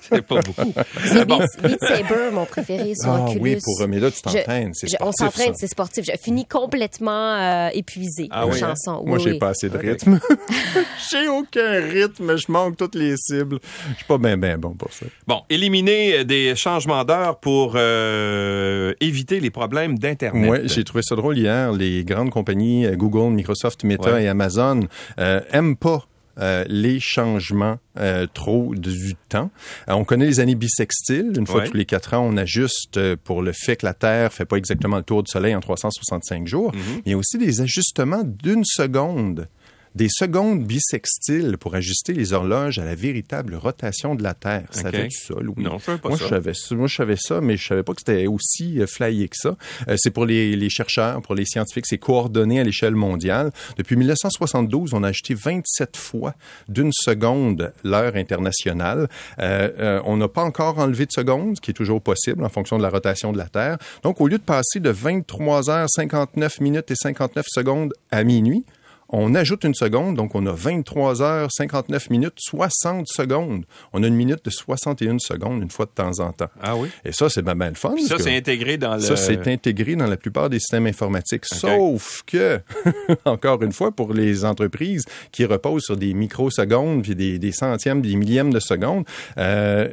c'est 0.00 0.22
pas 0.22 0.40
beaucoup. 0.40 0.72
C'est 1.04 1.26
bon. 1.26 1.38
Beat, 1.62 1.78
Saber, 1.80 2.30
mon 2.32 2.46
préféré 2.46 2.94
sur 2.94 3.10
ah, 3.10 3.24
Oculus. 3.24 3.40
Oui, 3.42 3.58
pour 3.62 3.88
mais 3.88 4.00
là 4.00 4.10
tu 4.10 4.22
t'entraînes, 4.22 4.72
c'est 4.72 4.88
sportif. 4.88 5.06
On 5.06 5.12
s'entraîne, 5.12 5.52
c'est 5.56 5.66
sportif. 5.66 6.04
Je 6.06 6.12
finis 6.22 6.46
complètement 6.46 7.34
euh, 7.34 7.68
épuisé 7.74 8.28
ah, 8.30 8.46
oui, 8.46 8.58
chanson. 8.58 9.02
Moi, 9.04 9.18
j'ai 9.18 9.38
pas 9.38 9.50
assez 9.50 9.68
de 9.68 9.76
rythme. 9.76 10.18
j'ai 11.10 11.28
aucun 11.28 11.80
rythme, 11.80 12.36
je 12.36 12.50
manque 12.50 12.76
toutes 12.76 12.94
les 12.94 13.16
cibles. 13.16 13.58
Je 13.90 13.96
suis 13.96 14.04
pas 14.06 14.18
bien 14.18 14.36
bien 14.36 14.58
bon 14.58 14.70
pour 14.70 14.92
ça. 14.92 15.06
Bon, 15.26 15.42
éliminer 15.50 16.24
des 16.24 16.54
changements 16.56 17.04
d'heure 17.04 17.38
pour 17.40 17.72
euh, 17.74 18.94
éviter 19.00 19.40
les 19.40 19.50
problèmes 19.50 19.98
d'internet. 19.98 20.50
Oui, 20.50 20.58
j'ai 20.64 20.84
trouvé 20.84 21.02
ça 21.02 21.16
drôle 21.16 21.38
hier. 21.38 21.72
Les 21.72 22.04
grandes 22.04 22.30
compagnies 22.30 22.86
euh, 22.86 22.96
Google, 22.96 23.34
Microsoft, 23.34 23.84
Meta 23.84 24.20
et 24.20 24.28
Amazon 24.28 24.80
euh, 25.18 25.40
aiment 25.52 25.76
pas 25.76 26.06
euh, 26.38 26.64
les 26.68 27.00
changements 27.00 27.78
euh, 27.98 28.26
trop 28.32 28.74
du 28.74 29.14
temps. 29.28 29.50
Euh, 29.88 29.94
on 29.94 30.04
connaît 30.04 30.26
les 30.26 30.40
années 30.40 30.54
bissextiles. 30.54 31.32
Une 31.36 31.46
fois 31.46 31.62
tous 31.62 31.76
les 31.76 31.86
quatre 31.86 32.14
ans, 32.14 32.26
on 32.28 32.36
ajuste 32.36 33.14
pour 33.16 33.42
le 33.42 33.52
fait 33.52 33.76
que 33.76 33.86
la 33.86 33.94
Terre 33.94 34.32
fait 34.32 34.44
pas 34.44 34.56
exactement 34.56 34.98
le 34.98 35.02
tour 35.02 35.22
du 35.22 35.30
Soleil 35.30 35.54
en 35.54 35.60
365 35.60 36.46
jours. 36.46 36.72
Mm-hmm. 36.72 37.02
Il 37.06 37.12
y 37.12 37.14
a 37.14 37.18
aussi 37.18 37.38
des 37.38 37.60
ajustements 37.60 38.22
d'une 38.24 38.64
seconde 38.64 39.48
des 39.96 40.08
secondes 40.10 40.62
bissextiles 40.64 41.56
pour 41.58 41.74
ajuster 41.74 42.12
les 42.12 42.34
horloges 42.34 42.78
à 42.78 42.84
la 42.84 42.94
véritable 42.94 43.54
rotation 43.54 44.14
de 44.14 44.22
la 44.22 44.34
Terre. 44.34 44.68
Ça 44.70 44.88
okay. 44.88 45.08
du 45.08 45.16
ça, 45.16 45.34
Louis? 45.40 45.54
Non, 45.56 45.78
je 45.78 45.92
pas 45.96 46.08
moi, 46.10 46.18
ça. 46.18 46.24
Je 46.24 46.28
savais, 46.28 46.52
moi, 46.72 46.86
je 46.86 46.94
savais 46.94 47.16
ça, 47.16 47.40
mais 47.40 47.56
je 47.56 47.66
savais 47.66 47.82
pas 47.82 47.94
que 47.94 48.02
c'était 48.04 48.26
aussi 48.26 48.78
euh, 48.78 48.86
flyé 48.86 49.26
que 49.28 49.36
ça. 49.36 49.56
Euh, 49.88 49.96
c'est 49.96 50.10
pour 50.10 50.26
les, 50.26 50.54
les, 50.54 50.68
chercheurs, 50.68 51.22
pour 51.22 51.34
les 51.34 51.46
scientifiques, 51.46 51.86
c'est 51.86 51.96
coordonné 51.96 52.60
à 52.60 52.64
l'échelle 52.64 52.94
mondiale. 52.94 53.52
Depuis 53.78 53.96
1972, 53.96 54.92
on 54.92 55.02
a 55.02 55.08
ajusté 55.08 55.32
27 55.32 55.96
fois 55.96 56.34
d'une 56.68 56.92
seconde 56.92 57.72
l'heure 57.82 58.16
internationale. 58.16 59.08
Euh, 59.38 59.70
euh, 59.78 60.02
on 60.04 60.18
n'a 60.18 60.28
pas 60.28 60.42
encore 60.42 60.78
enlevé 60.78 61.06
de 61.06 61.12
secondes, 61.12 61.56
ce 61.56 61.60
qui 61.62 61.70
est 61.70 61.74
toujours 61.74 62.02
possible 62.02 62.44
en 62.44 62.50
fonction 62.50 62.76
de 62.76 62.82
la 62.82 62.90
rotation 62.90 63.32
de 63.32 63.38
la 63.38 63.48
Terre. 63.48 63.78
Donc, 64.02 64.20
au 64.20 64.28
lieu 64.28 64.36
de 64.36 64.42
passer 64.42 64.78
de 64.78 64.90
23 64.90 65.70
heures 65.70 65.88
59 65.88 66.60
minutes 66.60 66.90
et 66.90 66.96
59 66.96 67.46
secondes 67.48 67.94
à 68.10 68.22
minuit, 68.22 68.66
on 69.08 69.34
ajoute 69.34 69.64
une 69.64 69.74
seconde, 69.74 70.16
donc 70.16 70.34
on 70.34 70.44
a 70.46 70.52
23 70.52 71.22
heures, 71.22 71.48
59 71.52 72.10
minutes, 72.10 72.34
60 72.38 73.06
secondes. 73.08 73.64
On 73.92 74.02
a 74.02 74.06
une 74.06 74.14
minute 74.14 74.44
de 74.44 74.50
61 74.50 75.18
secondes 75.20 75.62
une 75.62 75.70
fois 75.70 75.86
de 75.86 75.92
temps 75.92 76.18
en 76.18 76.32
temps. 76.32 76.48
Ah 76.60 76.76
oui? 76.76 76.88
Et 77.04 77.12
ça, 77.12 77.28
c'est 77.28 77.42
bien, 77.42 77.54
bien 77.54 77.68
le 77.68 77.76
fun. 77.76 77.94
ça, 78.06 78.16
c'est 78.18 78.36
intégré 78.36 78.78
dans 78.78 78.94
le... 78.94 79.00
Ça, 79.00 79.16
c'est 79.16 79.46
intégré 79.46 79.94
dans 79.94 80.06
la 80.06 80.16
plupart 80.16 80.50
des 80.50 80.58
systèmes 80.58 80.86
informatiques. 80.86 81.44
Sauf 81.44 82.22
que, 82.26 82.60
encore 83.24 83.62
une 83.62 83.72
fois, 83.72 83.92
pour 83.92 84.12
les 84.12 84.44
entreprises 84.44 85.04
qui 85.30 85.44
reposent 85.44 85.84
sur 85.84 85.96
des 85.96 86.12
microsecondes, 86.12 87.02
puis 87.02 87.14
des, 87.14 87.38
des 87.38 87.52
centièmes, 87.52 88.02
des 88.02 88.16
millièmes 88.16 88.52
de 88.52 88.60
secondes, 88.60 89.04
euh, 89.38 89.88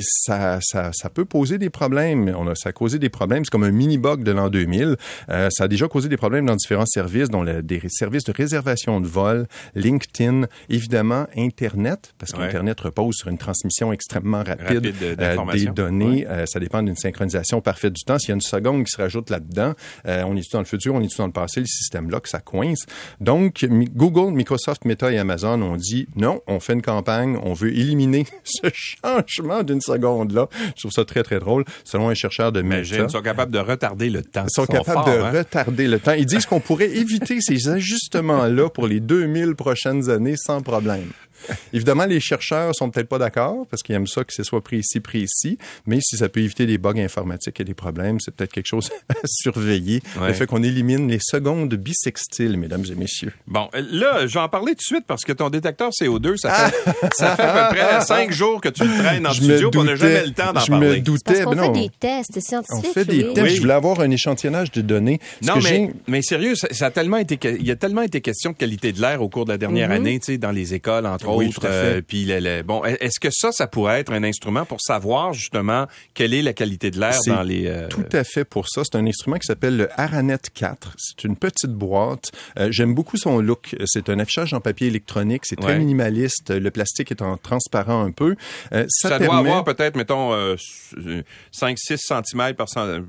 ça, 0.00 0.58
ça, 0.62 0.90
ça 0.94 1.10
peut 1.10 1.26
poser 1.26 1.58
des 1.58 1.70
problèmes. 1.70 2.34
On 2.36 2.48
a, 2.48 2.54
ça 2.54 2.70
a 2.70 2.72
causé 2.72 2.98
des 2.98 3.10
problèmes. 3.10 3.44
C'est 3.44 3.50
comme 3.50 3.64
un 3.64 3.70
mini-bug 3.70 4.22
de 4.24 4.32
l'an 4.32 4.48
2000. 4.48 4.96
Euh, 5.28 5.48
ça 5.50 5.64
a 5.64 5.68
déjà 5.68 5.86
causé 5.86 6.08
des 6.08 6.16
problèmes 6.16 6.46
dans 6.46 6.56
différents 6.56 6.86
services, 6.86 7.28
dont 7.28 7.42
le, 7.42 7.62
des 7.62 7.82
services 7.88 8.24
de 8.24 8.32
réservation 8.32 8.53
de 8.54 9.06
vol, 9.06 9.46
LinkedIn, 9.74 10.46
évidemment 10.68 11.26
Internet, 11.36 12.14
parce 12.18 12.32
qu'Internet 12.32 12.80
repose 12.80 13.16
sur 13.16 13.28
une 13.28 13.38
transmission 13.38 13.92
extrêmement 13.92 14.42
rapide, 14.42 14.94
euh, 15.02 15.52
des 15.52 15.66
données. 15.66 16.26
Euh, 16.28 16.46
ça 16.46 16.60
dépend 16.60 16.82
d'une 16.82 16.96
synchronisation 16.96 17.60
parfaite 17.60 17.92
du 17.92 18.04
temps. 18.04 18.18
S'il 18.18 18.30
y 18.30 18.32
a 18.32 18.34
une 18.34 18.40
seconde 18.40 18.84
qui 18.84 18.90
se 18.90 19.00
rajoute 19.00 19.30
là-dedans, 19.30 19.74
euh, 20.06 20.22
on 20.26 20.36
est 20.36 20.52
dans 20.52 20.60
le 20.60 20.64
futur, 20.64 20.94
on 20.94 21.00
est 21.00 21.18
dans 21.18 21.26
le 21.26 21.32
passé, 21.32 21.60
le 21.60 21.66
système 21.66 22.10
là 22.10 22.20
que 22.20 22.28
ça 22.28 22.40
coince. 22.40 22.86
Donc, 23.20 23.64
Google, 23.94 24.34
Microsoft, 24.34 24.84
Meta 24.84 25.10
et 25.10 25.18
Amazon 25.18 25.60
ont 25.62 25.76
dit 25.76 26.06
non, 26.16 26.40
on 26.46 26.60
fait 26.60 26.74
une 26.74 26.82
campagne, 26.82 27.38
on 27.42 27.52
veut 27.52 27.76
éliminer 27.76 28.26
ce 28.44 28.68
changement 28.72 29.62
d'une 29.62 29.80
seconde 29.80 30.32
là. 30.32 30.48
Je 30.76 30.82
trouve 30.82 30.92
ça 30.92 31.04
très 31.04 31.22
très 31.22 31.38
drôle. 31.38 31.64
Selon 31.84 32.08
un 32.08 32.14
chercheur 32.14 32.52
de 32.52 32.62
Meta, 32.62 33.04
ils 33.04 33.10
sont 33.10 33.22
capables 33.22 33.52
de 33.52 33.58
retarder 33.58 34.10
le 34.10 34.22
temps. 34.22 34.44
Ils 34.44 34.54
sont, 34.54 34.66
capables 34.66 35.10
de 35.10 35.18
hein? 35.18 35.30
retarder 35.30 35.88
le 35.88 35.98
temps. 35.98 36.12
Ils 36.12 36.26
disent 36.26 36.46
qu'on 36.46 36.60
pourrait 36.60 36.90
éviter 36.90 37.40
ces 37.40 37.68
ajustements 37.68 38.43
là 38.48 38.68
pour 38.68 38.86
les 38.86 39.00
2000 39.00 39.54
prochaines 39.54 40.10
années 40.10 40.36
sans 40.36 40.62
problème. 40.62 41.10
Évidemment, 41.72 42.06
les 42.06 42.20
chercheurs 42.20 42.74
sont 42.74 42.90
peut-être 42.90 43.08
pas 43.08 43.18
d'accord 43.18 43.66
parce 43.70 43.82
qu'ils 43.82 43.94
aiment 43.94 44.06
ça 44.06 44.24
que 44.24 44.32
ce 44.32 44.42
soit 44.42 44.62
précis, 44.62 45.00
précis, 45.00 45.58
mais 45.86 45.98
si 46.00 46.16
ça 46.16 46.28
peut 46.28 46.40
éviter 46.40 46.66
des 46.66 46.78
bugs 46.78 46.98
informatiques 46.98 47.60
et 47.60 47.64
des 47.64 47.74
problèmes, 47.74 48.18
c'est 48.20 48.34
peut-être 48.34 48.52
quelque 48.52 48.66
chose 48.66 48.90
à 49.08 49.14
surveiller. 49.24 50.02
Le 50.20 50.32
fait 50.32 50.46
qu'on 50.46 50.62
élimine 50.62 51.08
les 51.08 51.20
secondes 51.20 51.74
bisextiles, 51.74 52.56
mesdames 52.56 52.84
et 52.90 52.94
messieurs. 52.94 53.32
Bon, 53.46 53.68
là, 53.72 54.26
j'en 54.26 54.48
parlais 54.48 54.72
tout 54.72 54.78
de 54.78 54.82
suite 54.82 55.04
parce 55.06 55.24
que 55.24 55.32
ton 55.32 55.50
détecteur 55.50 55.90
CO2, 55.90 56.36
ça 56.36 56.54
fait, 56.54 56.92
ça 57.14 57.36
fait 57.36 57.42
à 57.42 57.68
peu 57.68 57.76
près 57.76 58.00
cinq 58.04 58.32
jours 58.32 58.60
que 58.60 58.68
tu 58.68 58.84
le 58.84 58.98
traînes 58.98 59.26
en 59.26 59.32
studio 59.32 59.70
on 59.76 59.84
n'a 59.84 59.96
jamais 59.96 60.26
le 60.26 60.32
temps 60.32 60.52
d'en 60.52 60.64
parler. 60.64 60.66
Je 60.66 60.96
me 60.96 61.00
doutais. 61.00 61.44
Parce 61.44 61.56
on 61.56 61.74
fait 61.74 61.80
des 61.80 61.90
tests 61.90 62.40
scientifiques. 62.40 62.90
On 62.90 62.92
fait 62.92 63.04
des 63.04 63.32
tests. 63.32 63.56
Je 63.56 63.60
voulais 63.60 63.74
avoir 63.74 64.00
un 64.00 64.10
échantillonnage 64.10 64.70
de 64.72 64.80
données. 64.80 65.20
non, 65.42 65.54
mais, 65.62 65.90
mais 66.06 66.22
sérieux, 66.22 66.54
ça, 66.54 66.86
a 66.86 66.90
tellement 66.90 67.18
été, 67.18 67.38
il 67.58 67.66
y 67.66 67.70
a 67.70 67.76
tellement 67.76 68.02
été 68.02 68.20
question 68.20 68.52
de 68.52 68.56
qualité 68.56 68.92
de 68.92 69.00
l'air 69.00 69.22
au 69.22 69.28
cours 69.28 69.44
de 69.44 69.52
la 69.52 69.58
dernière 69.58 69.90
mm-hmm. 69.90 69.96
année, 69.96 70.18
tu 70.18 70.32
sais, 70.32 70.38
dans 70.38 70.50
les 70.50 70.74
écoles, 70.74 71.06
entre 71.06 71.28
autres. 71.28 71.33
Euh, 71.64 72.00
puis 72.06 72.30
bon, 72.64 72.84
est-ce 72.84 73.20
que 73.20 73.28
ça, 73.30 73.52
ça 73.52 73.66
pourrait 73.66 74.00
être 74.00 74.12
un 74.12 74.22
instrument 74.24 74.64
pour 74.64 74.80
savoir 74.80 75.32
justement 75.32 75.86
quelle 76.14 76.34
est 76.34 76.42
la 76.42 76.52
qualité 76.52 76.90
de 76.90 77.00
l'air 77.00 77.18
dans 77.26 77.42
les 77.42 77.66
euh, 77.66 77.88
Tout 77.88 78.04
à 78.12 78.24
fait 78.24 78.44
pour 78.44 78.68
ça. 78.68 78.82
C'est 78.84 78.96
un 78.96 79.06
instrument 79.06 79.36
qui 79.36 79.46
s'appelle 79.46 79.76
le 79.76 79.88
Aranet 80.00 80.38
4. 80.52 80.94
C'est 80.96 81.24
une 81.24 81.36
petite 81.36 81.70
boîte. 81.70 82.30
Euh, 82.58 82.68
j'aime 82.70 82.94
beaucoup 82.94 83.16
son 83.16 83.40
look. 83.40 83.76
C'est 83.86 84.08
un 84.08 84.18
affichage 84.18 84.52
en 84.54 84.60
papier 84.60 84.88
électronique. 84.88 85.42
C'est 85.44 85.58
très 85.58 85.78
minimaliste. 85.78 86.50
Le 86.50 86.70
plastique 86.70 87.10
est 87.10 87.22
en 87.22 87.36
transparent 87.36 88.04
un 88.04 88.10
peu. 88.10 88.36
ça, 88.70 88.86
ça 88.88 89.18
doit 89.18 89.38
avoir 89.38 89.64
peut-être, 89.64 89.96
mettons, 89.96 90.32
5-6 90.34 91.76
cm 91.98 92.54
par 92.54 92.66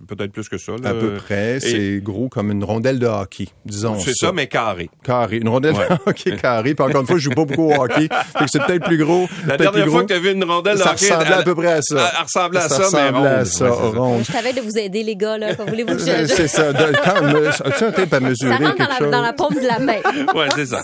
peut-être 0.08 0.32
plus 0.32 0.50
que 0.50 0.58
ça. 0.58 0.74
À 0.84 0.94
peu 0.94 1.16
près. 1.16 1.60
C'est 1.60 2.00
gros 2.02 2.30
comme 2.30 2.52
une 2.52 2.64
rondelle 2.64 3.00
de 3.00 3.08
hockey, 3.08 3.48
disons. 3.66 4.00
C'est 4.00 4.14
ça. 4.16 4.32
mais 4.32 4.48
carré. 4.48 4.90
Carré. 5.04 5.38
Une 5.38 5.50
rondelle 5.50 5.74
de 5.74 6.10
hockey 6.10 6.36
carré. 6.36 6.76
Puis 6.76 6.86
encore 6.86 7.02
une 7.02 7.08
fois, 7.08 7.18
je 7.18 7.24
joue 7.24 7.32
pas 7.32 7.46
beaucoup 7.46 7.72
au 7.72 7.74
hockey 7.74 8.05
c'est 8.48 8.62
peut-être 8.64 8.86
plus 8.86 8.98
gros. 8.98 9.28
La 9.46 9.58
dernière 9.58 9.88
fois 9.88 10.04
que 10.04 10.08
tu 10.08 10.14
as 10.14 10.20
vu 10.20 10.32
une 10.32 10.44
rondelle 10.44 10.78
ça 10.78 10.92
ressemblait 10.92 11.34
à 11.34 11.44
peu 11.44 11.56
près 11.56 11.74
à 11.74 11.82
ça. 11.82 12.12
Elle 12.18 12.24
ressemblait 12.24 12.60
à 12.60 12.70
ça, 12.70 12.88
mais 12.94 13.10
ronde. 13.10 13.26
à 13.26 13.46
ça, 13.46 13.70
ronde. 13.70 14.24
Je 14.28 14.32
savais 14.32 14.54
de 14.54 14.62
vous 14.62 14.78
aider, 14.78 15.04
les 15.04 15.16
gars, 15.16 15.38
là. 15.38 15.56
Quand 15.56 15.66
voulez-vous 15.66 15.96
que 15.96 16.00
je... 16.00 16.26
C'est 16.28 16.48
ça. 16.48 16.70
As-tu 16.70 17.84
un 17.84 17.92
tape 17.92 18.14
à 18.14 18.20
mesurer 18.20 18.58
ça 18.58 18.58
rentre 18.58 18.76
quelque 18.76 19.00
dans 19.00 19.06
la, 19.06 19.12
dans 19.12 19.22
la 19.22 19.34
paume 19.34 19.56
de 19.56 19.68
la 19.68 19.80
main. 19.80 20.00
ouais, 20.36 20.48
c'est 20.56 20.66
ça. 20.66 20.82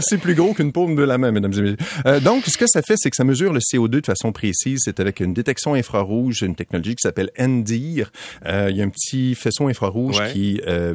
C'est 0.00 0.18
plus 0.18 0.34
gros 0.34 0.54
qu'une 0.54 0.72
paume 0.72 0.94
de 0.94 1.02
la 1.02 1.18
main, 1.18 1.30
mesdames 1.30 1.52
et 1.52 1.60
messieurs. 1.60 1.76
Euh, 2.06 2.20
donc, 2.20 2.44
ce 2.46 2.56
que 2.56 2.66
ça 2.66 2.82
fait, 2.82 2.94
c'est 2.96 3.10
que 3.10 3.16
ça 3.16 3.24
mesure 3.24 3.52
le 3.52 3.60
CO2 3.60 4.00
de 4.00 4.06
façon 4.06 4.32
précise. 4.32 4.80
C'est 4.84 5.00
avec 5.00 5.20
une 5.20 5.34
détection 5.34 5.74
infrarouge, 5.74 6.42
une 6.42 6.54
technologie 6.54 6.94
qui 6.94 7.02
s'appelle 7.02 7.30
NDIR. 7.38 8.10
Euh, 8.46 8.68
il 8.70 8.76
y 8.76 8.82
a 8.82 8.84
un 8.84 8.88
petit 8.88 9.34
faisceau 9.34 9.68
infrarouge 9.68 10.22
qui 10.32 10.60
euh, 10.66 10.94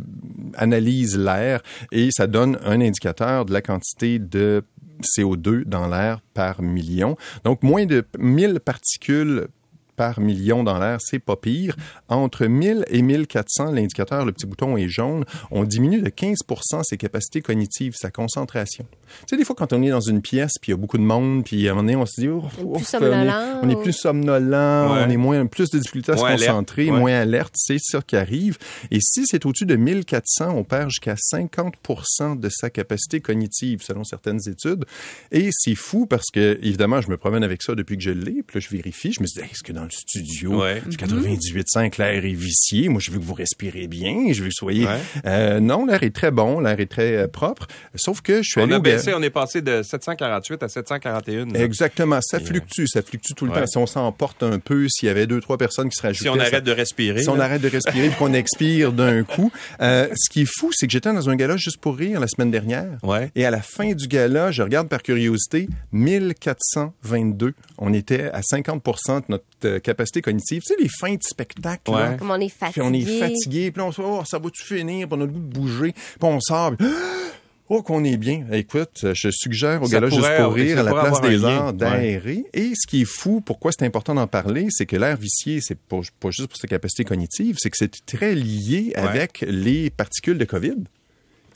analyse 0.56 1.18
l'air 1.18 1.62
et 1.92 2.10
ça 2.12 2.28
donne 2.28 2.58
un 2.66 2.82
indicateur 2.82 3.46
de 3.46 3.54
la 3.54 3.62
quantité 3.62 4.20
de 4.20 4.64
CO2 5.02 5.64
dans 5.66 5.88
l'air 5.88 6.22
par 6.34 6.62
million. 6.62 7.16
Donc, 7.44 7.64
moins 7.64 7.86
de 7.86 8.06
1000 8.18 8.60
particules 8.60 9.48
par 9.96 10.20
million 10.20 10.64
dans 10.64 10.80
l'air, 10.80 10.98
c'est 11.00 11.20
pas 11.20 11.36
pire. 11.36 11.76
Entre 12.10 12.46
1000 12.46 12.86
et 12.88 13.02
1400, 13.02 13.72
l'indicateur, 13.72 14.26
le 14.26 14.32
petit 14.32 14.46
bouton 14.46 14.78
est 14.78 14.88
jaune, 14.88 15.26
on 15.52 15.64
diminue 15.64 16.02
de 16.02 16.10
15% 16.10 16.84
ses 16.84 16.98
capacités 16.98 17.42
cognitives, 17.42 17.94
sa 17.96 18.12
concentration. 18.12 18.86
Tu 19.22 19.24
sais, 19.30 19.38
des 19.38 19.46
fois, 19.46 19.56
quand 19.56 19.72
on 19.74 19.82
est 19.84 19.90
dans 19.90 20.02
une 20.02 20.22
pièce, 20.22 20.54
puis 20.62 20.72
il 20.72 20.74
y 20.74 20.78
a 20.78 20.78
beaucoup 20.78 20.98
de 20.98 21.04
monde, 21.04 21.44
puis 21.44 21.68
à 21.68 21.72
un 21.72 21.76
moment 21.76 21.84
donné, 21.84 21.96
on 21.96 22.06
se 22.06 22.22
dit, 22.22 22.28
oh, 22.28 22.44
on, 22.64 22.74
est 22.74 22.78
plus 22.78 22.86
somnolent, 22.86 23.60
on, 23.62 23.70
est, 23.70 23.82
plus 23.82 23.94
somnolent, 23.94 25.06
on 25.06 25.10
est 25.10 25.18
moins, 25.18 25.46
plus 25.46 25.70
de 25.70 25.80
difficultés 25.80 26.14
à 26.14 26.18
se 26.18 26.24
concentrer, 26.24 26.92
moins 26.92 27.14
alerte, 27.14 27.54
c'est 27.56 27.80
ça 27.80 28.02
qui 28.02 28.16
arrive. 28.16 28.58
Et 28.92 29.00
si 29.02 29.26
c'est 29.26 29.46
au-dessus 29.46 29.66
de 29.66 29.76
1400, 29.76 30.50
on 30.56 30.64
perd 30.64 30.90
jusqu'à 30.90 31.16
50% 31.16 32.40
de 32.40 32.50
sa 32.50 32.70
capacité 32.70 33.22
cognitive, 33.22 33.82
selon 33.84 34.04
certaines 34.04 34.40
études. 34.48 34.86
Et 35.32 35.50
c'est 35.52 35.76
fou 35.76 36.06
parce 36.06 36.30
que, 36.32 36.60
évidemment, 36.62 37.02
je 37.02 37.10
me 37.10 37.18
promène 37.18 37.44
avec 37.44 37.62
ça 37.62 37.76
depuis 37.76 37.98
que 37.98 38.04
je 38.04 38.12
l'ai, 38.12 38.44
puis 38.44 38.60
là, 38.60 38.68
je 38.68 38.76
vérifie, 38.76 39.14
je 39.14 39.22
me 39.22 39.28
dis, 39.28 39.40
est-ce 39.40 39.64
que 39.64 39.72
dans 39.72 39.85
le 39.86 39.92
studio 39.92 40.64
du 40.86 40.98
98.5, 40.98 41.98
l'air 41.98 42.26
est 42.26 42.34
vicié. 42.34 42.90
Moi, 42.90 43.00
je 43.04 43.12
veux 43.12 43.20
que 43.20 43.24
vous 43.24 43.34
respirez 43.34 43.88
bien. 43.88 44.32
Je 44.32 44.44
veux 44.44 44.50
que 44.50 44.52
vous 44.52 44.52
soyez... 44.52 44.88
Euh, 45.26 45.60
non, 45.60 45.86
l'air 45.86 46.04
est 46.04 46.14
très 46.14 46.32
bon. 46.32 46.60
L'air 46.60 46.80
est 46.80 46.92
très 46.92 47.16
euh, 47.16 47.28
propre. 47.28 47.68
Sauf 47.96 48.22
que 48.22 48.42
je 48.42 48.50
suis 48.50 48.62
on 48.62 48.66
allé... 48.66 48.76
A 48.76 48.80
baissé, 48.80 49.14
on 49.16 49.22
est 49.22 49.30
passé 49.30 49.62
de 49.62 49.82
748 49.82 50.64
à 50.64 50.68
741. 50.68 51.54
Exactement. 51.54 52.20
Ça 52.22 52.40
fluctue. 52.40 52.86
Ça 52.88 53.02
fluctue 53.02 53.34
tout 53.34 53.46
le 53.46 53.52
temps. 53.52 53.66
Si 53.66 53.78
on 53.78 53.88
s'emporte 53.88 54.44
un 54.44 54.60
peu, 54.60 54.88
s'il 54.90 55.08
y 55.08 55.10
avait 55.10 55.28
deux, 55.28 55.42
trois 55.42 55.58
personnes 55.58 55.90
qui 55.90 55.96
se 55.96 56.02
rajoutaient... 56.02 56.30
Si 56.30 56.30
on 56.30 56.40
arrête 56.40 56.64
de 56.64 56.72
respirer. 56.72 57.24
Si 57.24 57.30
on 57.30 57.40
arrête 57.40 57.62
de 57.62 57.70
respirer 57.70 58.08
et 58.08 58.10
qu'on 58.10 58.34
expire 58.34 58.94
d'un 58.94 59.24
coup. 59.24 59.52
Euh, 59.82 60.08
ce 60.16 60.30
qui 60.30 60.42
est 60.42 60.50
fou, 60.50 60.72
c'est 60.74 60.88
que 60.88 60.94
j'étais 60.94 61.14
dans 61.14 61.30
un 61.30 61.36
gala 61.36 61.58
juste 61.58 61.78
pour 61.78 61.96
rire 61.96 62.20
la 62.20 62.28
semaine 62.28 62.52
dernière. 62.52 62.98
Ouais. 63.04 63.32
Et 63.36 63.46
à 63.46 63.52
la 63.52 63.62
fin 63.62 63.94
du 63.94 64.08
gala, 64.08 64.52
je 64.52 64.62
regarde 64.62 64.90
par 64.90 65.04
curiosité, 65.04 65.68
1422. 65.92 67.54
On 67.78 67.94
était 67.94 68.30
à 68.32 68.42
50 68.42 68.84
de 68.86 69.24
notre 69.30 69.46
capacité 69.84 70.22
cognitive. 70.22 70.62
Tu 70.62 70.74
sais, 70.74 70.82
les 70.82 70.90
fins 70.90 71.14
de 71.14 71.24
spectacle. 71.24 71.92
Là, 71.92 72.14
Comme 72.14 72.32
on 72.32 72.40
est 72.40 72.50
fatigué. 72.50 72.72
Puis 72.72 72.82
on 72.82 72.94
est 72.94 73.20
fatigué. 73.20 73.72
Puis 73.72 73.82
on 73.82 73.92
se 73.92 74.02
dit, 74.02 74.08
oh, 74.10 74.24
ça 74.26 74.40
va-tu 74.40 74.64
finir? 74.64 75.08
Puis 75.08 75.18
on 75.18 75.22
a 75.22 75.26
le 75.26 75.32
goût 75.32 75.40
de 75.40 75.54
bouger. 75.60 75.92
Puis 75.94 76.24
on 76.24 76.40
sort. 76.40 76.74
Oh, 77.68 77.82
qu'on 77.82 78.04
est 78.04 78.18
bien. 78.18 78.46
Écoute, 78.52 79.08
je 79.14 79.30
suggère 79.32 79.82
au 79.82 79.88
gars-là 79.88 80.08
juste 80.08 80.38
pour 80.38 80.54
rire, 80.54 80.78
à 80.78 80.84
la 80.84 80.92
place 80.92 81.20
des 81.22 81.44
arts, 81.44 81.74
d'aérer. 81.74 82.46
Et 82.54 82.74
ce 82.76 82.86
qui 82.86 83.02
est 83.02 83.06
fou, 83.06 83.42
pourquoi 83.42 83.72
c'est 83.72 83.86
important 83.86 84.14
d'en 84.14 84.28
parler, 84.28 84.68
c'est 84.70 84.86
que 84.86 84.96
l'air 84.96 85.18
vicié, 85.18 85.62
c'est 85.62 85.80
pas, 85.80 86.00
pas 86.20 86.30
juste 86.30 86.50
pour 86.50 86.58
sa 86.58 86.68
capacité 86.68 87.06
cognitive, 87.06 87.56
c'est 87.58 87.72
que 87.72 87.78
c'est 87.78 88.06
très 88.06 88.36
lié 88.36 88.94
avec 88.96 89.44
les 89.48 89.90
particules 89.90 90.38
de 90.38 90.46
COVID. 90.46 90.76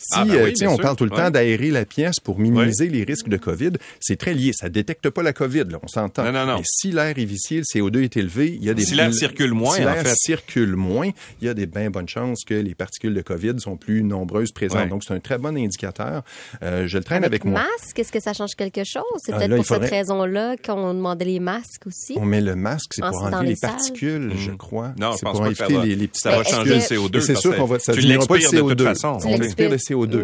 Si, 0.02 0.18
ah, 0.18 0.24
ben 0.24 0.32
euh, 0.34 0.68
on 0.70 0.78
parle 0.78 0.96
tout 0.96 1.04
le 1.04 1.10
temps 1.10 1.30
d'aérer 1.30 1.72
la 1.72 1.84
pièce 1.84 2.22
pour 2.22 2.40
minimiser 2.40 2.88
les 2.88 3.04
risques 3.04 3.28
de 3.28 3.36
COVID, 3.36 3.72
c'est 4.00 4.16
très 4.16 4.34
lié. 4.34 4.54
Ça 4.54 4.70
détecte 4.70 5.10
pas 5.10 5.22
la 5.22 5.34
COVID, 5.34 5.66
là, 5.66 5.78
on 5.84 5.90
s'entend. 5.90 6.24
Non, 6.24 6.32
non, 6.32 6.46
non. 6.46 6.58
Mais 6.60 6.64
si 6.64 6.94
l'air 6.94 7.20
est 7.20 7.26
vicié, 7.26 7.58
le 7.58 7.64
CO2 7.64 8.04
est 8.04 8.16
élevé, 8.16 8.56
il 8.56 8.64
y 8.64 8.70
a 8.70 8.74
des... 8.74 8.84
Si 8.84 8.96
l'air 8.96 9.14
circule 9.14 9.54
moins, 9.54 9.76
si 9.76 9.82
l'air 9.82 10.02
circule 10.16 10.78
moins, 10.78 11.10
il 11.42 11.48
y 11.48 11.50
a 11.50 11.54
des 11.54 11.66
bien 11.66 11.90
bonnes 11.90 12.08
chances 12.08 12.46
que 12.46 12.54
les 12.54 12.76
particules 12.76 13.14
de 13.14 13.22
COVID 13.22 13.60
sont 13.60 13.76
plus 13.76 14.02
nombreuses 14.02 14.54
présentes. 14.54 14.88
Donc, 14.88 15.04
c'est 15.04 15.14
un 15.14 15.20
très 15.20 15.38
bon 15.38 15.58
indicateur. 15.58 16.24
Euh, 16.64 16.88
je 16.88 16.98
le 16.98 17.04
traîne 17.04 17.26
avec, 17.26 17.42
avec 17.42 17.46
moi. 17.46 17.66
masque, 17.82 18.00
est-ce 18.00 18.14
que 18.14 18.22
ça 18.22 18.32
change 18.32 18.56
quelque 18.56 18.86
chose? 18.86 19.04
C'est 19.18 19.34
ah, 19.34 19.40
peut-être 19.40 19.56
pour 19.58 19.66
cette 19.66 19.90
raison-là 19.90 20.56
qu'on 20.66 20.94
demandait 20.94 21.26
les 21.26 21.40
masques 21.42 21.88
aussi. 21.88 22.14
On 22.16 22.26
met 22.26 22.40
le 22.40 22.56
masque, 22.56 22.94
c'est 22.94 23.02
pour 23.02 23.22
enlever 23.22 23.48
les, 23.48 23.56
particules, 23.58 24.32
je 24.38 24.52
crois. 24.52 24.94
Non, 24.98 25.12
je 25.12 25.26
pense 25.26 25.38
pour 25.38 25.46
éviter 25.46 25.78
les, 25.82 25.96
les 25.98 26.10
Ça 26.14 26.38
va 26.38 26.44
changer 26.46 26.76
le 26.76 26.80
CO2. 26.80 27.20
C'est 27.20 27.36
sûr 27.36 27.54
qu'on 27.58 27.66
va... 27.66 27.80
Ça 27.80 27.92
tu 27.92 28.00
l'expires 28.00 28.54
de 28.54 28.74
toute 28.74 28.82
façon. 28.82 29.18
On 29.26 29.36
expire 29.42 29.70
le 29.70 29.78
CO2 29.90 30.24